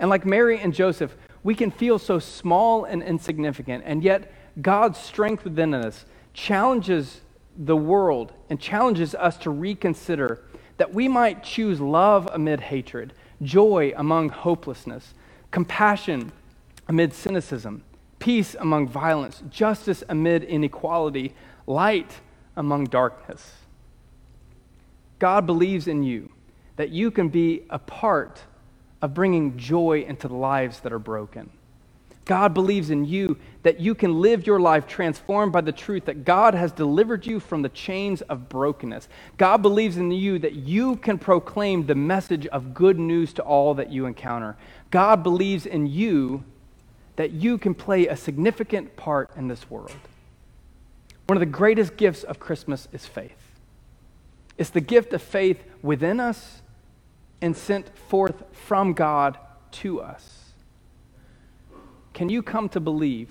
And 0.00 0.10
like 0.10 0.26
Mary 0.26 0.58
and 0.58 0.74
Joseph, 0.74 1.16
we 1.44 1.54
can 1.54 1.70
feel 1.70 1.98
so 1.98 2.18
small 2.18 2.84
and 2.84 3.02
insignificant, 3.02 3.84
and 3.86 4.02
yet 4.02 4.32
God's 4.60 4.98
strength 4.98 5.44
within 5.44 5.74
us 5.74 6.06
challenges 6.34 7.20
the 7.56 7.76
world 7.76 8.32
and 8.48 8.58
challenges 8.58 9.14
us 9.14 9.36
to 9.38 9.50
reconsider 9.50 10.42
that 10.78 10.92
we 10.92 11.06
might 11.06 11.44
choose 11.44 11.80
love 11.80 12.28
amid 12.32 12.60
hatred, 12.60 13.12
joy 13.42 13.92
among 13.96 14.30
hopelessness, 14.30 15.14
compassion 15.50 16.32
amid 16.88 17.12
cynicism, 17.12 17.82
peace 18.18 18.54
among 18.58 18.88
violence, 18.88 19.42
justice 19.50 20.02
amid 20.08 20.44
inequality, 20.44 21.34
light 21.66 22.20
among 22.56 22.84
darkness. 22.84 23.52
God 25.18 25.46
believes 25.46 25.86
in 25.86 26.02
you 26.02 26.30
that 26.76 26.90
you 26.90 27.10
can 27.10 27.28
be 27.28 27.62
a 27.70 27.78
part 27.78 28.40
of 29.02 29.14
bringing 29.14 29.56
joy 29.56 30.04
into 30.06 30.28
the 30.28 30.34
lives 30.34 30.80
that 30.80 30.92
are 30.92 30.98
broken. 30.98 31.50
God 32.24 32.54
believes 32.54 32.90
in 32.90 33.04
you 33.04 33.36
that 33.62 33.80
you 33.80 33.94
can 33.94 34.20
live 34.20 34.46
your 34.46 34.60
life 34.60 34.86
transformed 34.86 35.52
by 35.52 35.60
the 35.60 35.72
truth 35.72 36.04
that 36.04 36.24
God 36.24 36.54
has 36.54 36.72
delivered 36.72 37.26
you 37.26 37.40
from 37.40 37.62
the 37.62 37.68
chains 37.68 38.22
of 38.22 38.48
brokenness. 38.48 39.08
God 39.36 39.62
believes 39.62 39.96
in 39.96 40.10
you 40.10 40.38
that 40.38 40.54
you 40.54 40.96
can 40.96 41.18
proclaim 41.18 41.86
the 41.86 41.94
message 41.94 42.46
of 42.46 42.72
good 42.72 42.98
news 42.98 43.32
to 43.34 43.42
all 43.42 43.74
that 43.74 43.90
you 43.90 44.06
encounter. 44.06 44.56
God 44.90 45.22
believes 45.22 45.66
in 45.66 45.86
you 45.86 46.44
that 47.16 47.32
you 47.32 47.58
can 47.58 47.74
play 47.74 48.06
a 48.06 48.16
significant 48.16 48.96
part 48.96 49.30
in 49.36 49.48
this 49.48 49.68
world. 49.70 49.94
One 51.26 51.36
of 51.36 51.40
the 51.40 51.46
greatest 51.46 51.96
gifts 51.96 52.22
of 52.22 52.40
Christmas 52.40 52.88
is 52.92 53.06
faith. 53.06 53.36
It's 54.56 54.70
the 54.70 54.80
gift 54.80 55.12
of 55.12 55.22
faith 55.22 55.62
within 55.82 56.20
us 56.20 56.62
and 57.42 57.56
sent 57.56 57.96
forth 57.96 58.42
from 58.52 58.92
God 58.94 59.38
to 59.72 60.00
us. 60.00 60.39
Can 62.20 62.28
you 62.28 62.42
come 62.42 62.68
to 62.68 62.80
believe 62.80 63.30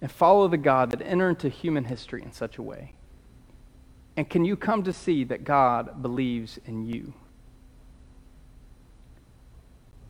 and 0.00 0.10
follow 0.10 0.48
the 0.48 0.56
God 0.56 0.90
that 0.92 1.02
entered 1.02 1.28
into 1.28 1.50
human 1.50 1.84
history 1.84 2.22
in 2.22 2.32
such 2.32 2.56
a 2.56 2.62
way? 2.62 2.94
And 4.16 4.26
can 4.26 4.42
you 4.42 4.56
come 4.56 4.84
to 4.84 4.92
see 4.94 5.22
that 5.24 5.44
God 5.44 6.00
believes 6.00 6.58
in 6.64 6.86
you? 6.86 7.12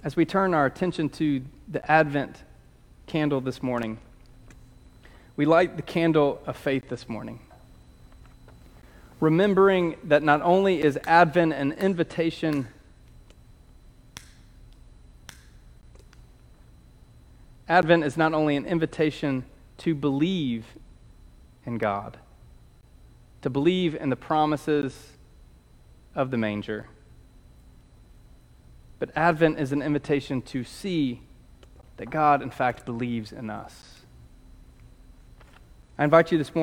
As 0.05 0.15
we 0.15 0.25
turn 0.25 0.55
our 0.55 0.67
attention 0.67 1.09
to 1.09 1.43
the 1.67 1.91
Advent 1.91 2.45
candle 3.09 3.41
this 3.41 3.61
morning, 3.61 3.99
we 5.35 5.45
light 5.45 5.75
the 5.75 5.83
candle 5.83 6.41
of 6.47 6.57
faith 6.57 6.89
this 6.89 7.09
morning 7.09 7.41
remembering 9.19 9.97
that 10.05 10.23
not 10.23 10.43
only 10.43 10.81
is 10.81 10.97
Advent 11.09 11.53
an 11.53 11.73
invitation, 11.73 12.69
Advent 17.69 18.05
is 18.05 18.17
not 18.17 18.35
only 18.35 18.57
an 18.57 18.67
invitation 18.67 19.45
to 19.79 19.95
believe 19.95 20.67
in 21.65 21.79
God, 21.79 22.19
to 23.43 23.51
believe 23.51 23.95
in 23.95 24.11
the 24.11 24.17
promises 24.17 25.13
of 26.15 26.31
the 26.31 26.37
manger, 26.37 26.87
but 28.99 29.11
Advent 29.17 29.59
is 29.59 29.73
an 29.73 29.83
invitation 29.83 30.43
to 30.43 30.65
see 30.65 31.23
that 31.97 32.11
God, 32.11 32.43
in 32.43 32.51
fact, 32.51 32.85
believes 32.85 33.33
in 33.33 33.51
us. 33.51 34.01
I 35.99 36.05
invite 36.05 36.33
you 36.33 36.39
this 36.39 36.55
morning. 36.55 36.63